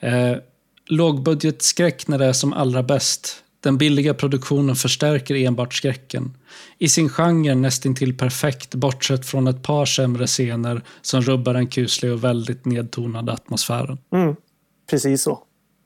[0.00, 0.36] Eh,
[0.86, 3.44] lågbudgetskräck när det är som allra bäst.
[3.60, 6.36] Den billiga produktionen förstärker enbart skräcken.
[6.78, 12.12] I sin genre nästintill perfekt, bortsett från ett par sämre scener som rubbar den kusliga
[12.12, 13.98] och väldigt nedtonade atmosfären.
[14.12, 14.36] Mm.
[14.90, 15.42] Precis så.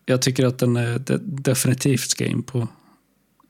[0.07, 2.69] Jag tycker att den är, de, definitivt ska in på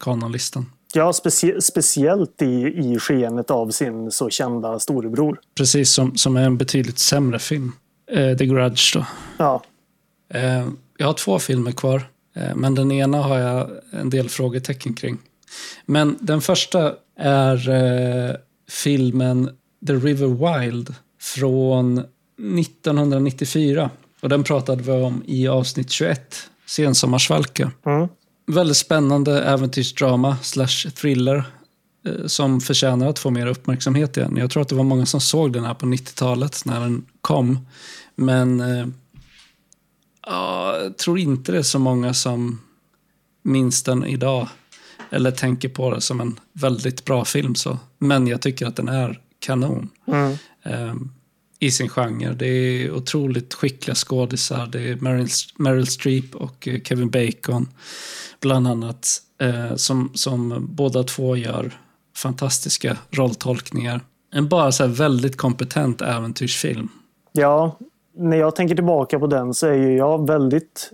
[0.00, 0.66] kanonlistan.
[0.94, 5.40] Ja, specie speciellt i, i skenet av sin så kända storebror.
[5.54, 7.72] Precis som, som är en betydligt sämre film.
[8.10, 9.06] Eh, The Grudge då.
[9.38, 9.62] Ja,
[10.34, 12.02] Eh, jag har två filmer kvar,
[12.54, 15.18] men den ena har jag en del frågetecken kring.
[15.86, 18.34] Men den första är eh,
[18.70, 19.50] filmen
[19.86, 23.90] The River Wild från 1994.
[24.20, 27.70] Och den pratade vi om i avsnitt 21, Sensommarsvalka.
[27.86, 28.08] mm.
[28.46, 31.44] Väldigt spännande äventyrsdrama slash thriller
[32.06, 34.36] eh, som förtjänar att få mer uppmärksamhet igen.
[34.36, 37.66] Jag tror att det var många som såg den här på 90-talet när den kom.
[38.14, 38.86] Men eh,
[40.26, 42.60] jag tror inte det är så många som
[43.42, 44.48] minns den idag.
[45.10, 47.54] Eller tänker på det som en väldigt bra film.
[47.54, 47.78] så.
[47.98, 50.32] Men jag tycker att den är kanon Mm.
[50.62, 50.94] eh,
[51.58, 52.34] i sin genre.
[52.34, 54.66] Det är otroligt skickliga skådisar.
[54.66, 57.68] Det är Meryl, Meryl Streep och eh, Kevin Bacon
[58.40, 59.08] bland annat.
[59.40, 61.72] Eh, som, som båda två gör
[62.16, 64.00] fantastiska rolltolkningar.
[64.32, 66.88] En bara så väldigt kompetent äventyrsfilm.
[67.32, 67.78] Ja,
[68.14, 70.92] när jag tänker tillbaka på den så är ju jag väldigt...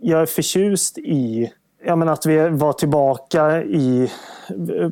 [0.00, 1.52] Jag är förtjust i
[1.84, 4.02] ja, men att vi var tillbaka i
[4.48, 4.90] eh,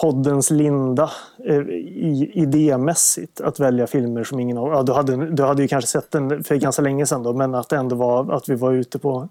[0.00, 1.10] poddens linda
[1.44, 3.40] eh, i, idémässigt.
[3.40, 4.68] Att välja filmer som ingen av...
[4.68, 7.54] Ja, du, hade, du hade ju kanske sett den för ganska länge sedan då, men
[7.54, 9.28] att det ändå var att vi var ute på...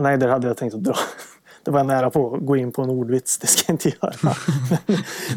[0.00, 0.94] Nej, där hade jag tänkt att dra.
[1.68, 3.38] Det var nära på att gå in på en ordvits.
[3.38, 4.12] Det ska jag inte göra.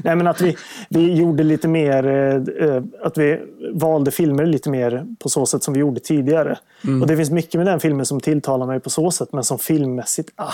[0.04, 0.58] Nej, men att vi,
[0.90, 2.08] vi gjorde lite mer...
[2.08, 3.40] eh, eh, Att vi
[3.74, 6.60] valde filmer lite mer på så sätt som vi gjorde tidigare.
[7.02, 9.34] Och det finns mycket med den filmen som tilltalar mig på så sätt.
[9.34, 10.54] Men som filmmässigt, ah,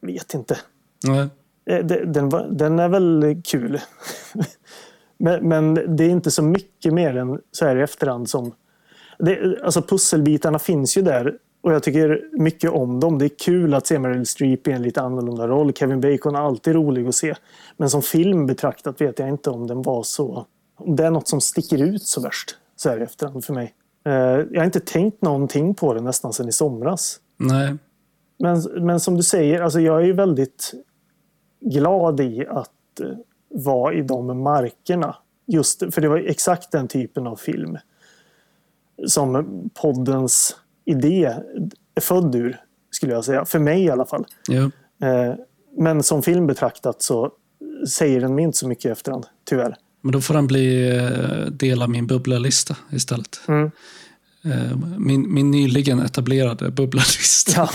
[0.00, 0.58] vet inte.
[1.06, 1.28] Nej.
[1.64, 3.80] Det- Den, den är väl kul.
[5.18, 8.52] men, men det är inte så mycket mer än så här i efterhand som...
[9.18, 13.18] Det, alltså pusselbitarna finns ju där och jag tycker mycket om dem.
[13.18, 15.72] Det är kul att se Meryl Streep i en lite annorlunda roll.
[15.72, 17.34] Kevin Bacon är alltid rolig att se.
[17.76, 20.46] Men som film betraktat vet jag inte om den var så...
[20.76, 23.74] Om det är något som sticker ut så värst så här i efterhand för mig.
[24.04, 27.20] Eh, Jag har inte tänkt någonting på det nästan sedan i somras.
[27.36, 27.76] Nej.
[28.38, 30.72] Men, men som du säger, alltså jag är ju väldigt
[31.60, 33.06] glad i att eh,
[33.48, 35.16] vara i de markerna.
[35.46, 37.78] Just för det var exakt den typen av film
[39.06, 40.56] som poddens
[40.88, 41.24] idé
[41.94, 42.60] är född ur,
[42.90, 43.44] skulle jag säga.
[43.44, 44.24] För mig i alla fall.
[44.48, 44.62] Jo.
[45.02, 45.34] Eh,
[45.78, 47.30] Men som film betraktat så
[47.88, 49.76] säger den mig inte så mycket i efterhand, tyvärr.
[50.02, 53.40] Men då får den bli eh, del av min bubblalista istället.
[53.48, 53.70] Mm.
[54.44, 57.68] Eh, Min, min nyligen etablerade bubblalista.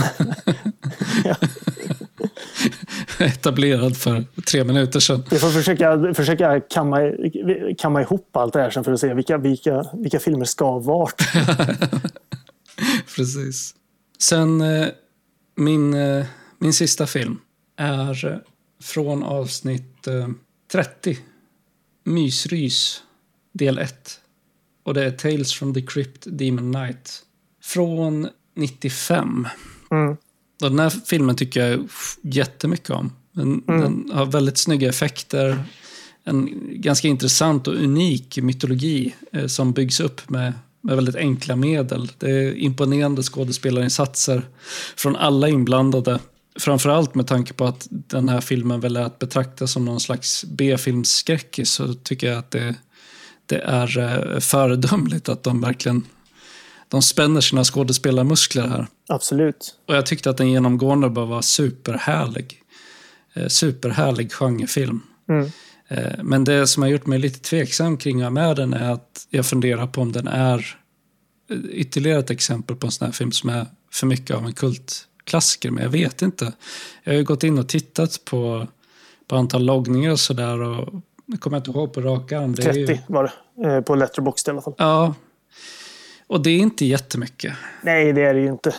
[1.26, 1.36] Ja.
[3.26, 5.24] Etablerad för tre minuter sedan.
[5.32, 6.99] Vi får försöka, försöka kamma,
[7.78, 11.22] kamma ihop allt det här sen för att se vilka, vilka, vilka filmer ska vart.
[13.15, 13.75] Precis.
[14.19, 14.88] Sen eh,
[15.55, 16.25] min, eh,
[16.59, 17.39] min sista film
[17.75, 18.38] är eh,
[18.81, 20.29] från avsnitt eh,
[20.71, 21.17] 30.
[22.03, 23.03] Mysrys
[23.53, 24.19] del 1.
[24.84, 27.23] Och det är Tales from the Crypt Demon Knight.
[27.63, 29.47] Från 95.
[29.91, 30.17] Mm.
[30.61, 31.89] Och den här filmen tycker jag
[32.21, 33.11] jättemycket om.
[33.31, 35.63] Den, den har väldigt snygga effekter.
[36.23, 36.49] En
[36.81, 40.53] ganska intressant och unik mytologi eh, som byggs upp med,
[40.84, 42.11] med väldigt enkla medel.
[42.17, 44.41] Det är imponerande skådespelarinsatser
[44.95, 46.19] från alla inblandade.
[46.59, 50.45] Framförallt med tanke på att den här filmen väl är att betrakta som någon slags
[50.45, 52.75] B-filmsskräckis så tycker jag att det,
[53.45, 56.03] det är eh, föredömligt att de verkligen
[56.88, 58.88] de spänner sina skådespelarmuskler här.
[59.09, 59.75] Absolut.
[59.88, 62.61] Och jag tyckte att den genomgående bara var superhärlig.
[63.34, 65.01] Eh, superhärlig genrefilm.
[65.29, 65.51] Mm.
[65.93, 68.91] Eh, men det som har gjort mig lite tveksam kring att ha med den är
[68.91, 70.77] att jag funderar på om den är
[71.51, 74.53] eh, ytterligare ett exempel på en sån här film som är för mycket av en
[74.53, 75.71] kultklassiker.
[75.71, 76.53] Men jag vet inte.
[77.03, 78.67] Jag har ju gått in och tittat på,
[79.27, 80.59] på antal loggningar och sådär.
[80.61, 82.55] Och det kommer jag inte ihåg på rak arm.
[82.55, 83.69] Det är 30 ju, var det.
[83.69, 84.75] eh, På Letterboxd i alla fall.
[84.77, 85.13] ja.
[86.27, 87.53] Och det är inte jättemycket.
[87.83, 88.75] Nej, det är det ju inte.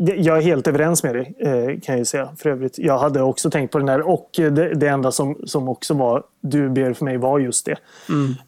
[0.00, 2.28] Jag är helt överens med dig, eh, kan jag ju säga.
[2.36, 5.68] För övrigt, jag hade också tänkt på den här och det, det enda som, som
[5.68, 7.76] också var dubier för mig var just det.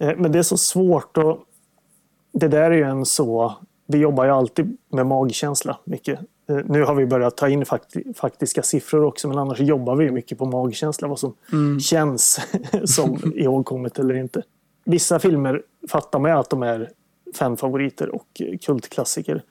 [0.01, 1.39] Eh, Men det är så svårt och
[2.33, 3.55] det där är ju en så...
[3.87, 6.19] Vi jobbar ju alltid med magkänsla mycket.
[6.49, 10.11] Eh, Nu har vi börjat ta in fakti- faktiska siffror också, men annars jobbar vi
[10.11, 11.09] mycket på magkänsla.
[11.09, 11.35] Vad som
[11.81, 12.41] känns
[12.85, 14.43] som ihågkommet eller inte.
[14.85, 16.91] Vissa filmer fattar man att de är
[17.35, 19.43] fanfavoriter och eh, kultklassiker.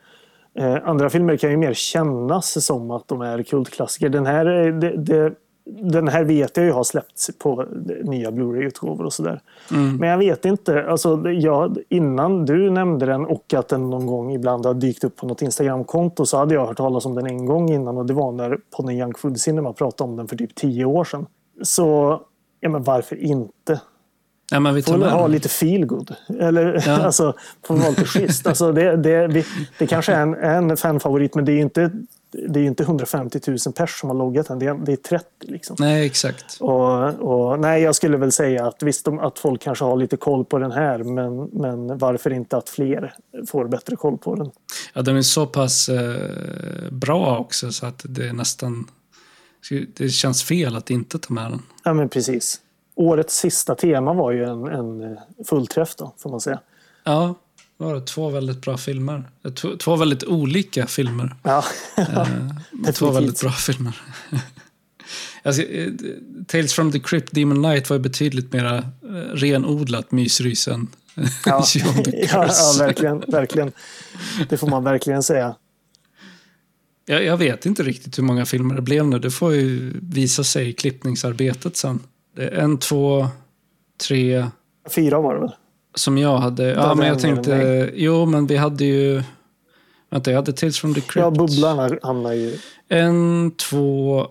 [0.55, 4.09] Eh, andra filmer kan ju mer kännas som att de är kultklassiker.
[4.09, 5.33] Den här, är- det, det,
[5.81, 7.65] den här vet jag ju har släppts på
[8.03, 9.41] nya Blu-ray-utgåvor och sådär.
[9.99, 10.83] Men jag vet inte.
[10.89, 15.15] Alltså, jag, innan du nämnde den och att den någon gång ibland har dykt upp
[15.15, 18.13] på något Instagram-konto så hade jag hört talas om den en gång innan och det
[18.13, 21.25] var när podden Young Food Cinema pratade om den för typ tio år sedan.
[21.61, 22.21] Så,
[22.59, 23.81] ja men varför inte?
[24.51, 26.15] Ja, men vi Får ha lite feelgood.
[26.39, 26.97] Eller Ja.
[27.05, 27.33] alltså,
[27.67, 28.47] får vara lite schysst.
[28.47, 29.45] Alltså, det, det, vi,
[29.77, 31.91] det kanske är en, en fanfavorit men det är inte,
[32.31, 34.59] det är inte 150 000 pers som har loggat den.
[34.59, 35.75] Det är, det är 30 liksom.
[35.79, 36.57] Nej, exakt.
[36.59, 40.45] Och, och, nej, jag skulle väl säga att visst att folk kanske har lite koll
[40.45, 43.13] på den här men, men varför inte att fler
[43.47, 44.51] får bättre koll på den?
[44.93, 48.87] Ja, den är så pass eh, bra också så att det är nästan...
[49.97, 51.61] Det känns fel att inte ta med den.
[51.83, 52.61] Ja men precis.
[52.99, 55.17] Årets sista tema var ju en, en
[55.49, 56.59] fullträff då, får man säga.
[57.03, 57.35] Ja,
[57.77, 59.23] var det två väldigt bra filmer.
[59.45, 61.35] Eh, Två, två väldigt olika filmer.
[61.43, 61.63] Ja,
[61.97, 64.01] Eh, två väldigt bra filmer.
[65.43, 65.91] alltså, eh,
[66.47, 68.81] Tales from the Crypt, Demon Knight var ju betydligt mer eh,
[69.33, 70.87] renodlat mysrys än
[71.45, 72.83] ja, John the ja, ja Curse.
[72.83, 73.71] verkligen, verkligen.
[74.49, 75.55] Det får man verkligen säga.
[77.05, 79.19] Jag, jag vet inte riktigt hur många filmer det blev nu.
[79.19, 81.99] Det får ju visa sig i klippningsarbetet sen.
[82.35, 83.27] Det är en, två,
[84.07, 84.45] tre,
[84.89, 85.51] Fyra var det väl?
[85.95, 86.63] Som jag hade.
[86.63, 87.91] Ja, men en jag tänkte...
[87.93, 89.23] Jo, men vi hade ju...
[90.09, 91.15] Vänta, jag hade Tales from the Crypt.
[91.15, 92.57] Ja, bubblan hamnar ju...
[92.87, 94.27] En, två,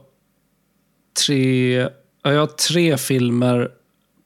[1.27, 1.77] tre...
[2.23, 3.71] Ja, jag har tre filmer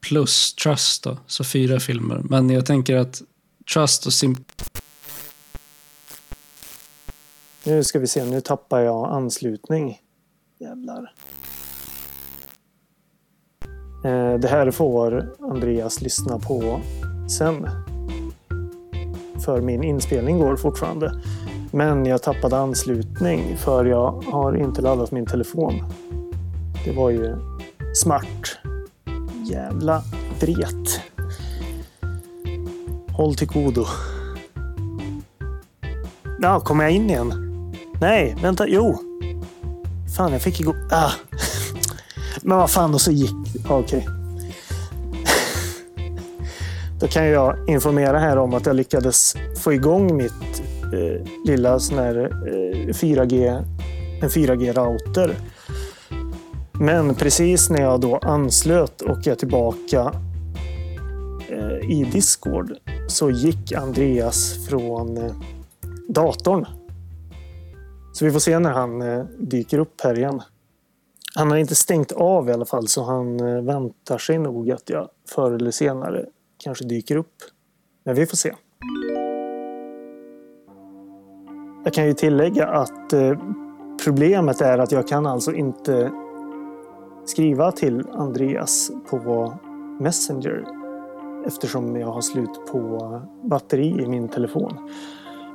[0.01, 1.17] plus Trust då.
[1.27, 2.21] Så fyra filmer.
[2.23, 3.21] Men jag tänker att
[3.73, 4.35] Trust och Sim...
[7.63, 10.01] Nu ska vi se, nu tappar jag anslutning.
[10.59, 11.13] Jävlar.
[14.03, 16.79] Eh, det här får Andreas lyssna på
[17.37, 17.69] sen.
[19.45, 21.21] För min inspelning går fortfarande.
[21.71, 25.73] Men jag tappade anslutning för jag har inte laddat min telefon.
[26.85, 27.35] Det var ju
[27.95, 28.57] smart.
[29.51, 30.03] Jävla
[30.39, 31.01] vret.
[33.17, 33.85] Håll till godo.
[36.41, 37.33] Ja, kommer jag in igen?
[38.01, 38.67] Nej, vänta.
[38.67, 38.97] Jo.
[40.17, 40.75] Fan, jag fick igång...
[40.91, 41.11] Ah.
[42.43, 43.35] Men vad fan, och så gick...
[43.69, 44.07] Okej.
[44.07, 44.07] Okej.
[47.03, 50.63] Då kan jag informera här om att jag lyckades få igång mitt
[50.93, 52.15] eh, lilla sån här
[52.47, 53.65] eh, 4G,
[54.21, 55.35] en 4G-router.
[56.71, 60.13] Men precis när jag då anslöt och jag tillbaka
[61.49, 62.73] eh, i Discord
[63.07, 65.33] så gick Andreas från eh,
[66.09, 66.65] datorn.
[68.13, 70.41] Så vi får se när han eh, dyker upp här igen.
[71.35, 74.89] Han har inte stängt av i alla fall så han eh, väntar sig nog att
[74.89, 76.25] jag förr eller senare
[76.57, 77.35] kanske dyker upp.
[78.05, 78.53] Men vi får se.
[81.83, 83.37] Jag kan ju tillägga att eh,
[84.03, 86.11] problemet är att jag kan alltså inte
[87.25, 89.53] skriva till Andreas på
[89.99, 90.65] Messenger
[91.45, 94.89] eftersom jag har slut på batteri i min telefon.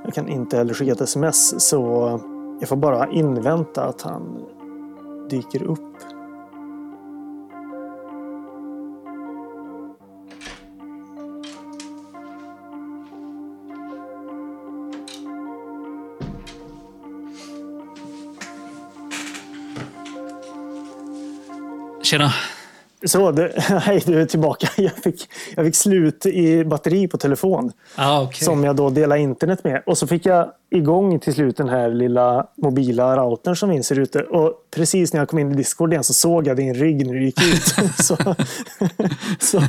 [0.04, 1.80] Jag kan inte heller skicka ett sms så
[2.60, 4.44] jag får bara invänta att han
[5.30, 5.94] dyker upp.
[22.02, 22.32] Tjena.
[23.04, 24.68] Så, det, hej, du är tillbaka.
[24.76, 28.44] Jag fick, jag fick slut i batteri på telefon Ah, okay.
[28.44, 29.82] som jag då delar internet med.
[29.86, 33.98] Och så fick jag igång till slut den här lilla mobila routern som finns här
[33.98, 34.22] ute.
[34.22, 37.14] Och precis när jag kom in i Discord igen så såg jag din rygg när
[37.14, 37.94] du gick ut.
[38.04, 38.16] så,
[39.38, 39.62] så,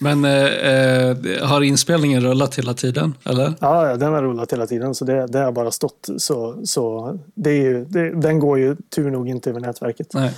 [0.00, 3.14] Men eh, eh, har inspelningen rullat hela tiden?
[3.24, 3.54] Eller?
[3.60, 6.08] ja, ja, den har rullat hela tiden så det, det har bara stått.
[6.18, 10.14] Så, så det är ju, det, den går ju tur nog inte över nätverket.
[10.14, 10.30] Nej.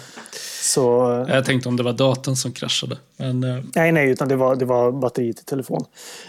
[0.63, 2.97] Så, Jag tänkte om det var datorn som kraschade.
[3.17, 5.85] Men, eh, Nej, nej, utan det var, det var batteriet i telefon.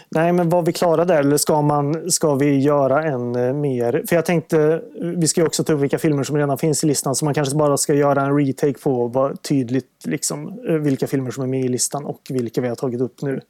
[0.08, 1.20] Nej, men var vi klara där?
[1.20, 4.04] Eller ska, man, ska vi göra en eh, mer?
[4.08, 4.82] För jag tänkte,
[5.16, 7.14] vi ska ju också ta upp vilka filmer som redan finns i listan.
[7.14, 11.30] Så man kanske bara ska göra en retake på vad tydligt liksom, eh, vilka filmer
[11.30, 13.40] som är med i listan och vilka vi har tagit upp nu.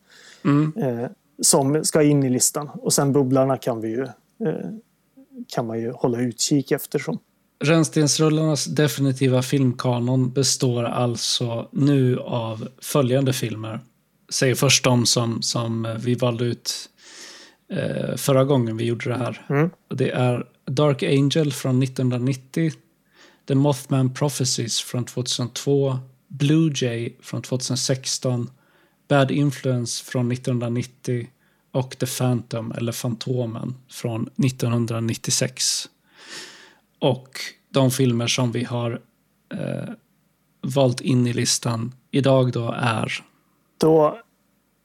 [0.44, 0.72] mm.
[0.76, 1.08] Eh,
[1.42, 2.70] som ska in i listan.
[2.74, 4.02] Och sen bubblarna kan vi ju
[4.46, 4.70] eh,
[5.48, 7.18] kan man ju hålla utkik eftersom.
[7.60, 13.80] Rännstensrullarnas definitiva filmkanon består alltså nu av följande filmer.
[14.28, 16.88] Säger först de som, som vi valde ut
[17.72, 19.46] eh, förra gången vi gjorde det här.
[19.48, 19.70] Mm.
[19.88, 22.72] Det är Dark Angel från 1990,
[23.48, 25.98] The Mothman Prophecies från 2002,
[26.28, 28.50] Blue Jay från 2016,
[29.08, 31.26] Bad Influence från 1990
[31.72, 35.88] och The Phantom, eller Fantomen, från 1996.
[37.04, 37.28] Och
[37.70, 39.00] de filmer som vi har
[39.54, 39.94] eh,
[40.74, 43.24] valt in i listan idag då är
[43.80, 44.18] Då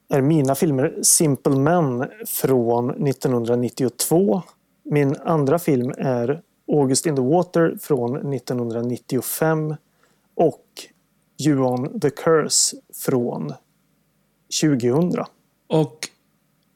[0.09, 4.41] är mina filmer Simple Men från 1992.
[4.84, 6.41] Min andra film är
[6.72, 9.76] August in the Water från 1995
[10.36, 10.65] och
[11.45, 13.53] You on the Curse från
[14.61, 15.24] 2000.
[15.67, 15.99] Och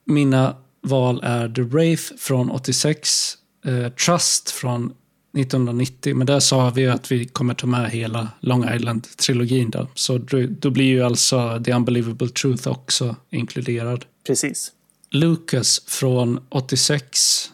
[0.04, 3.34] mina val är The Wraith från 86,
[3.64, 4.94] eh, Trust från
[5.36, 9.86] 1990, men där sa vi att vi kommer ta med hela Long Island-trilogin där.
[9.94, 10.18] Så
[10.48, 14.04] då, blir ju alltså The Unbelievable Truth också inkluderad.
[14.26, 14.72] Precis.
[15.10, 17.50] Lucas från 86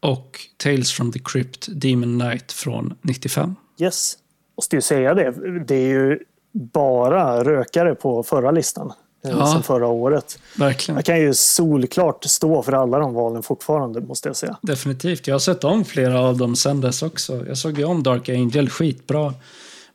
[0.00, 3.54] och Tales from the Crypt Demon Knight från 95.
[3.80, 4.18] Yes.
[4.56, 5.34] Måste ju säga det.
[5.66, 6.18] Det är ju
[6.52, 8.92] bara rökare på förra listan.
[9.24, 9.52] Eh, Ja.
[9.52, 10.38] Sen förra året.
[10.56, 10.96] Verkligen.
[10.96, 14.56] Jag kan ju solklart stå för alla de valen fortfarande, måste jag säga.
[14.62, 15.26] Definitivt.
[15.26, 17.46] Jag har sett om flera av dem sen dess också.
[17.46, 19.34] Jag såg ju om Dark Angel, skitbra.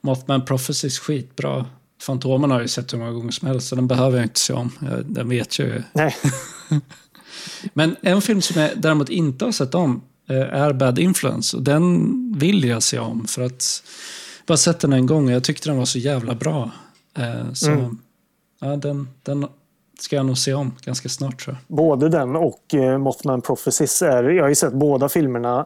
[0.01, 1.65] Mothman Prophecies, skitbra.
[2.01, 4.39] Fantomen har jag ju sett hur många gånger som helst, så den behöver jag inte
[4.39, 4.71] se om.
[5.05, 5.83] Den vet jag ju.
[5.93, 6.15] Nej,
[7.73, 11.57] Men en film som jag däremot inte har sett om eh, är Bad Influence.
[11.57, 12.07] Och den
[12.39, 13.83] vill jag se om, för att
[14.39, 16.71] jag bara sett den en gång och jag tyckte den var så jävla bra.
[17.17, 17.97] Eh, Så Mm.
[18.59, 19.47] Ja, den, den
[19.99, 21.77] ska jag nog se om ganska snart tror jag.
[21.77, 24.23] både den och eh, Mothman Prophecies är...
[24.23, 25.65] Jag har ju sett båda filmerna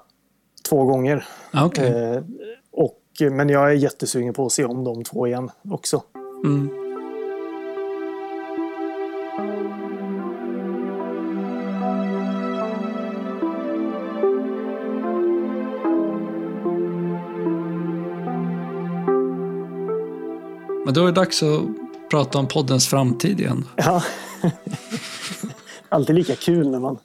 [0.70, 1.26] två gånger.
[1.54, 1.88] Okej.
[1.88, 2.24] Eh,
[2.72, 3.00] och,
[3.32, 6.04] men jag är jättesugen på att se om de två igen också.
[6.46, 6.70] Mm.
[20.86, 21.83] Men då är det dags att
[22.14, 23.66] prata om poddens framtid igen.
[23.76, 24.04] Ja.
[25.90, 26.98] Alltid lika kul när man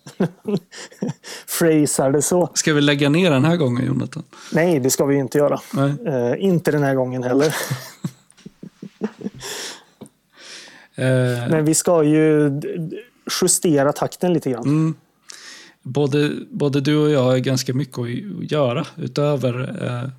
[1.47, 2.51] frasar det så.
[2.55, 4.23] Ska vi lägga ner den här gången, Jonathan?
[4.53, 5.61] Nej, det ska vi inte göra.
[5.77, 7.47] Uh, inte den här gången heller.
[10.99, 11.51] uh...
[11.51, 12.53] Men vi ska ju
[13.43, 14.65] justera takten lite grann.
[14.65, 14.95] Mm.
[15.83, 20.11] Både, både du och jag har ganska mycket att göra utöver eh,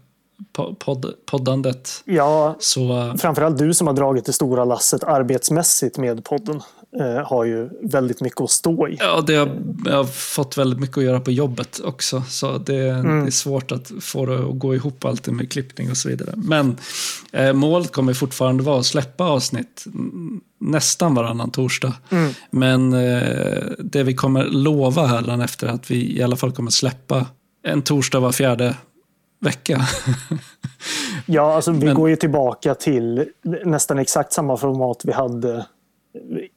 [0.79, 2.01] podd, poddandet.
[2.05, 6.61] Ja, så, framförallt du som har dragit det stora lasset arbetsmässigt med podden
[6.99, 8.97] eh, har ju väldigt mycket att stå i.
[8.99, 9.49] Ja, det har,
[9.85, 12.23] jag har fått väldigt mycket att göra på jobbet också.
[12.29, 13.21] Så det, mm.
[13.21, 16.33] det är svårt att få det att gå ihop alltid med klippning och så vidare.
[16.35, 16.77] Men
[17.31, 19.85] eh, målet kommer fortfarande vara att släppa avsnitt
[20.59, 21.93] nästan varannan torsdag.
[22.09, 22.33] Mm.
[22.51, 27.25] Men eh, det vi kommer lova här efter att vi i alla fall kommer släppa
[27.63, 28.75] en torsdag var fjärde
[29.39, 29.81] vecka.
[31.25, 31.95] ja, alltså vi Men...
[31.95, 33.29] går ju tillbaka till
[33.65, 35.65] nästan exakt samma format vi hade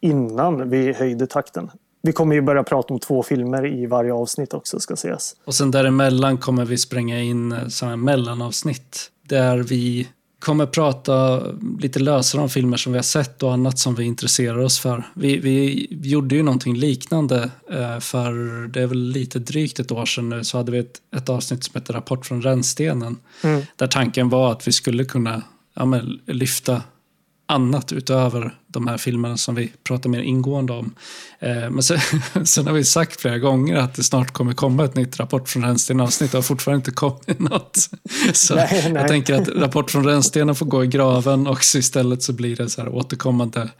[0.00, 1.70] innan vi höjde takten.
[2.02, 5.36] Vi kommer ju börja prata om två filmer i varje avsnitt också ska sägas.
[5.44, 10.08] Och sen däremellan kommer vi spränga in sådana mellanavsnitt där vi
[10.42, 11.42] kommer prata
[11.80, 15.04] lite lösare om filmer som vi har sett och annat som vi intresserar oss för.
[15.14, 18.32] Vi, vi gjorde ju någonting liknande eh, för
[18.68, 21.64] det är väl lite drygt ett år sedan nu så hade vi ett, ett avsnitt
[21.64, 23.16] som heter Rapport från rännstenen.
[23.42, 23.62] Mm.
[23.76, 25.42] Där tanken var att vi skulle kunna
[25.74, 26.82] ja, men, lyfta
[27.46, 30.94] annat utöver de här filmerna som vi pratar mer ingående om.
[31.38, 31.98] Eh, men sen,
[32.44, 35.64] sen, har vi sagt flera gånger att det snart kommer komma ett nytt Rapport från
[35.64, 36.32] rännsten avsnitt.
[36.32, 37.76] Det har fortfarande inte kommit något.
[38.32, 38.92] Så nej, nej.
[38.92, 42.56] jag tänker att Rapport från rännstenen får gå i graven och så istället så blir
[42.56, 43.70] det så här återkommande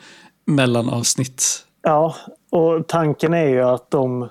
[0.45, 1.67] mellanavsnitt.
[1.83, 2.17] Ja,
[2.51, 4.29] och tanken är ju att de, eh,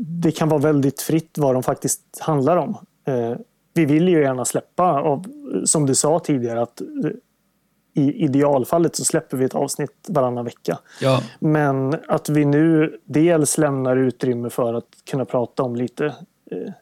[0.00, 2.76] det kan vara väldigt fritt vad de faktiskt handlar om.
[3.06, 3.36] Eh,
[3.74, 5.24] vi vill ju gärna släppa, och
[5.64, 6.82] som du sa tidigare, att
[7.94, 10.78] i idealfallet så släpper vi ett avsnitt varannan vecka.
[11.00, 11.22] Ja.
[11.38, 16.06] Men att vi nu dels lämnar utrymme för att kunna prata om lite,
[16.50, 16.72] eh,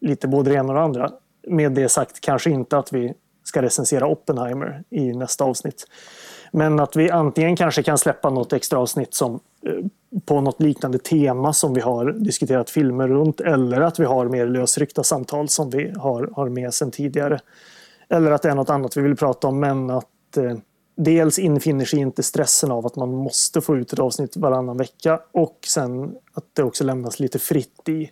[0.00, 1.10] lite både det ena och det andra.
[1.48, 3.14] Med det sagt kanske inte att vi
[3.44, 5.86] ska recensera Oppenheimer i nästa avsnitt.
[6.52, 9.72] Men att vi antingen kanske kan släppa något extra avsnitt som eh,
[10.24, 14.46] på något liknande tema som vi har diskuterat filmer runt eller att vi har mer
[14.46, 17.38] lösryckta samtal som vi har, har med sedan tidigare.
[18.08, 20.06] Eller att det är något annat vi vill prata om men att
[20.36, 20.56] eh,
[20.96, 25.20] dels infinner sig inte stressen av att man måste få ut ett avsnitt varannan vecka
[25.32, 28.10] och sen att det också lämnas lite fritt i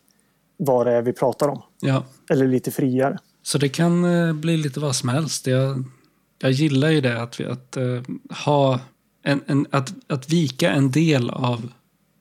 [0.57, 1.63] vad det är vi pratar om.
[1.81, 2.05] Ja.
[2.31, 3.19] Eller lite friare.
[3.43, 5.47] Så det kan eh, bli lite vad som helst.
[5.47, 5.85] Jag,
[6.39, 8.03] jag gillar ju det att, vi, att uh,
[8.45, 8.81] ha
[9.23, 11.73] en, en, att, att vika en del av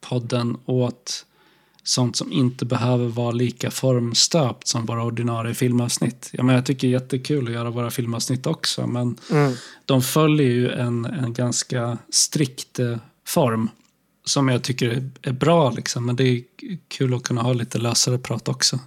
[0.02, 1.26] podden åt
[1.84, 6.30] sånt som inte behöver vara lika formstöpt som våra ordinarie filmavsnitt.
[6.34, 9.54] Jag, menar, jag tycker det är jättekul att göra våra filmavsnitt också, men mm.
[9.86, 13.70] de följer ju en, en ganska strikt eh, form
[14.26, 15.72] som jag tycker är bra.
[15.72, 16.06] Liksom.
[16.06, 16.44] Men det är
[16.88, 18.80] kul att kunna ha lite lösare prat också.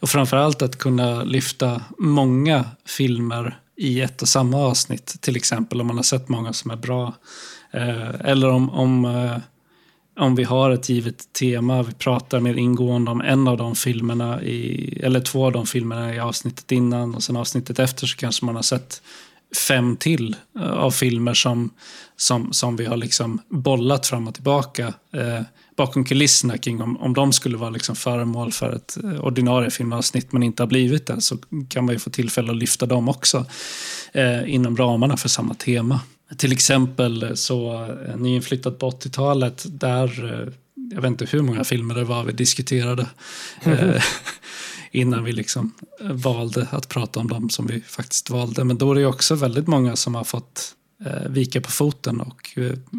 [0.00, 5.16] Och framförallt att kunna lyfta många filmer i ett och samma avsnitt.
[5.20, 7.14] Till exempel om man har sett många som är bra.
[7.72, 9.36] Eh, eller om, om eh,
[10.16, 14.42] om vi har ett givet tema, vi pratar mer ingående om en av de filmerna,
[14.42, 18.44] i, eller två av de filmerna i avsnittet innan och sen avsnittet efter så kanske
[18.44, 19.02] man har sett
[19.68, 21.70] fem till eh, av filmer som,
[22.16, 25.42] som, som vi har liksom bollat fram och tillbaka eh,
[25.76, 30.32] bakom kulisserna kring om, om de skulle vara liksom föremål för ett eh, ordinarie filmavsnitt
[30.32, 31.36] men inte har blivit det så
[31.68, 33.46] kan man ju få tillfälle att lyfta dem också
[34.12, 36.00] eh, inom ramarna för samma tema.
[36.36, 40.52] Till exempel så eh, nyinflyttat på 80-talet, där, eh,
[40.94, 43.06] jag vet inte hur många filmer det var vi diskuterade
[43.62, 44.00] mm.
[44.90, 48.64] innan vi liksom valde att prata om dem som vi faktiskt valde.
[48.64, 50.74] Men då är det också väldigt många som har fått
[51.28, 52.58] vika på foten och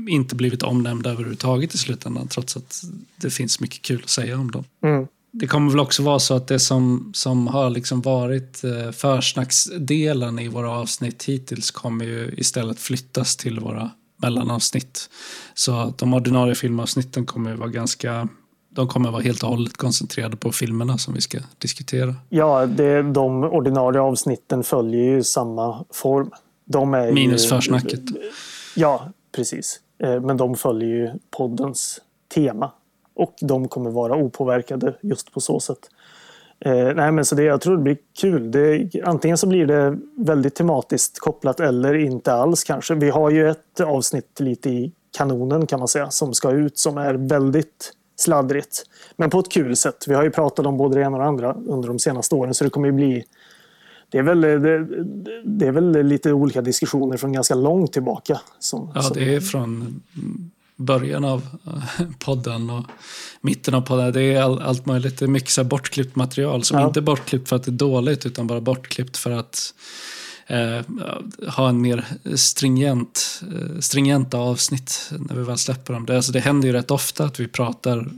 [0.10, 2.84] inte blivit omnämnda överhuvudtaget i slutändan trots att
[3.16, 4.64] det finns mycket kul att säga om dem.
[4.84, 5.08] Mm
[5.40, 10.40] det kommer väl också vara så att det som, som har liksom varit eh, försnacksdelen
[10.40, 15.10] i våra avsnitt hittills kommer ju istället flyttas till våra mellanavsnitt.
[15.54, 18.28] Så de ordinarie filmavsnitten kommer vara ganska
[18.70, 22.16] de kommer vara helt och hållet koncentrerade på filmerna som vi ska diskutera.
[22.30, 26.32] Ja, det, de ordinarie avsnitten följer ju samma form.
[27.14, 28.02] Minus ju, försnacket.
[28.76, 29.80] Ja, precis.
[30.04, 32.02] Eh, men de följer ju poddens
[32.36, 32.72] tema
[33.16, 35.90] och de kommer vara opåverkade just på så sätt.
[36.60, 38.52] Eh, nej, men så det, jag tror det blir kul.
[38.52, 42.96] Det, antingen så blir det väldigt tematiskt kopplat eller inte alls kanske.
[42.96, 46.98] Vi har ju ett avsnitt lite i kanonen kan man säga som ska ut som
[46.98, 48.84] är väldigt sladdrigt.
[49.18, 50.06] Men på ett kul sätt.
[50.08, 52.54] Vi har ju pratat om både det ena och det andra under de senaste åren
[52.54, 53.26] så det kommer ju bli
[54.10, 54.88] det är, väl, det,
[55.46, 58.42] det är väl lite olika diskussioner från ganska långt tillbaka.
[58.60, 60.02] Som, ja, det är från
[60.76, 62.86] början av eh, podden och
[63.42, 64.14] mitten av podden.
[64.14, 65.18] Det är all, allt möjligt.
[65.18, 66.88] Det är mycket så bortklippt material som ja.
[66.88, 69.74] inte är bortklippt för att det är dåligt utan bara bortklippt för att
[70.48, 70.82] eh,
[71.56, 72.06] ha en mer
[72.36, 76.06] stringent, eh, stringenta avsnitt när vi väl släpper dem.
[76.06, 78.10] Det, alltså, det händer ju rätt ofta att vi pratar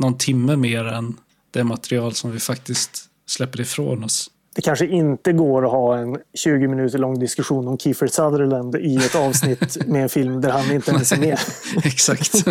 [0.00, 1.16] någon timme mer än
[1.50, 4.30] det material som vi faktiskt släpper ifrån oss.
[4.54, 8.96] Det kanske inte går att ha en 20 minuter lång diskussion om Kiefer Sutherland i
[8.96, 11.38] ett avsnitt med en film där han inte ens är med.
[11.84, 12.36] Exakt.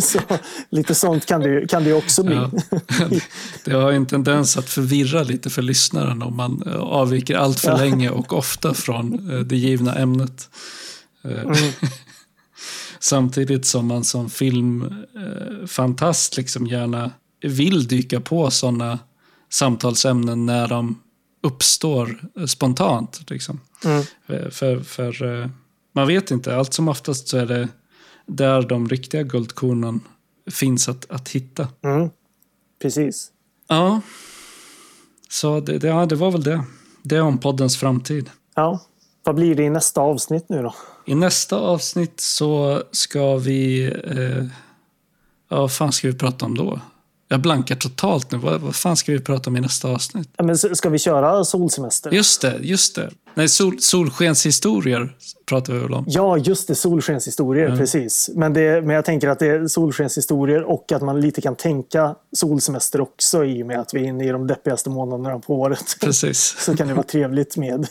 [0.00, 0.20] Så,
[0.70, 2.34] lite sånt kan det, kan det också bli.
[2.34, 2.50] Ja.
[3.64, 7.76] Det har en tendens att förvirra lite för lyssnaren om man avviker allt för ja.
[7.76, 10.48] länge och ofta från eh, det givna ämnet.
[11.24, 11.54] Eh, mm.
[13.00, 17.10] Samtidigt som man som filmfantast liksom gärna
[17.42, 18.98] vill dyka på sådana
[19.56, 21.02] samtalsämnen när de
[21.42, 23.30] uppstår spontant.
[23.30, 23.60] Liksom.
[23.84, 24.04] Mm.
[24.50, 25.48] För, för eh,
[25.92, 27.68] man vet inte, allt som oftast så är det
[28.26, 30.00] där de riktiga guldkornen
[30.50, 31.68] finns att, att hitta.
[31.84, 32.10] Mm.
[32.82, 33.30] Precis.
[33.68, 34.00] Ja,
[35.28, 36.64] så det, det, ja, det var väl det.
[37.02, 38.30] Det om poddens framtid.
[38.54, 38.80] Ja,
[39.24, 40.74] vad blir det i nästa avsnitt nu då?
[41.04, 43.84] I nästa avsnitt så ska vi...
[44.04, 44.44] Eh,
[45.48, 46.80] ja, vad fan ska vi prata om då?
[47.28, 48.38] Jag blankar totalt nu.
[48.38, 50.30] Vad, vad fan ska vi prata om i nästa avsnitt?
[50.36, 52.10] Ja, men ska vi köra solsemester?
[52.10, 53.10] Just det, just det.
[53.34, 55.16] Nej, sol, solskenshistorier
[55.46, 56.04] pratar vi väl om?
[56.08, 56.74] Ja, just det.
[56.74, 57.78] Solskenshistorier, mm.
[57.78, 58.30] precis.
[58.34, 62.14] Men, det, men jag tänker att det är solskenshistorier och att man lite kan tänka
[62.32, 65.96] solsemester också i och med att vi är inne i de deppigaste månaderna på året.
[66.00, 66.56] Precis.
[66.58, 67.86] Så kan det vara trevligt med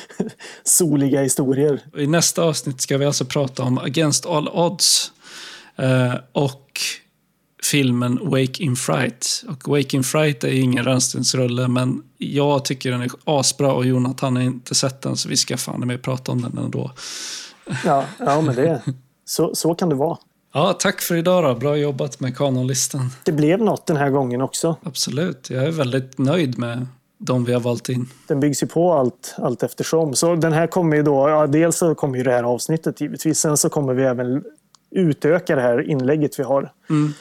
[0.64, 1.80] soliga historier.
[1.96, 5.12] I nästa avsnitt ska vi alltså prata om Against All Odds.
[5.76, 6.63] Eh, och
[7.64, 9.44] filmen Wake in Fright.
[9.48, 14.36] Och Wake in Fright är ingen rännstensrulle, men jag tycker den är asbra och Jonathan
[14.36, 16.90] har inte sett den, så vi ska fan med prata om den ändå.
[17.84, 18.82] Ja, ja men det,
[19.24, 20.18] så, så kan det vara.
[20.52, 21.54] Ja, tack för idag då.
[21.54, 23.10] Bra jobbat med kanonlistan.
[23.24, 24.76] Det blev något den här gången också.
[24.82, 25.50] Absolut.
[25.50, 26.86] Jag är väldigt nöjd med
[27.18, 28.08] de vi har valt in.
[28.26, 30.14] Den byggs ju på allt, allt eftersom.
[30.14, 33.38] Så den här kommer ju då, ja, dels så kommer ju det här avsnittet givetvis.
[33.38, 34.44] Sen så kommer vi även
[34.90, 36.72] utöka det här inlägget vi har.
[36.90, 37.12] Mm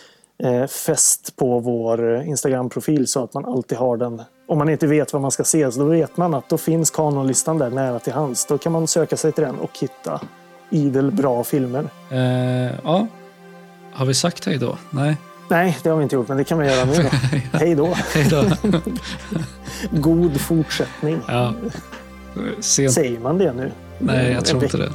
[0.43, 4.21] eh, fäst på vår Instagram-profil så att man alltid har den.
[4.47, 6.91] Om man inte vet vad man ska se så då vet man att då finns
[6.91, 8.45] kanonlistan där nära till hands.
[8.45, 10.21] Då kan man söka sig till den och hitta
[10.69, 11.89] idel bra filmer.
[12.11, 13.07] Eh, ja.
[13.93, 14.77] Har vi sagt hej då?
[14.89, 15.17] Nej.
[15.49, 17.09] Nej, det har vi inte gjort, men det kan vi göra nu då.
[17.57, 17.93] hej då.
[18.13, 18.43] hej då.
[19.99, 21.19] God fortsättning.
[21.27, 21.53] Ja.
[22.59, 22.93] Sent.
[22.93, 23.71] Säger man det nu?
[23.99, 24.91] Nej, jag tror inte det.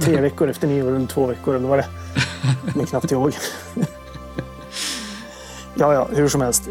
[0.00, 1.90] Tre veckor efter nyår eller två veckor eller vad det är.
[2.76, 3.32] Men knappt ihåg.
[5.80, 6.68] Ja, ja, hur som helst.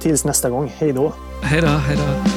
[0.00, 0.72] Tills nästa gång.
[0.78, 1.12] Hej då.
[1.42, 2.29] Hej då, hej då.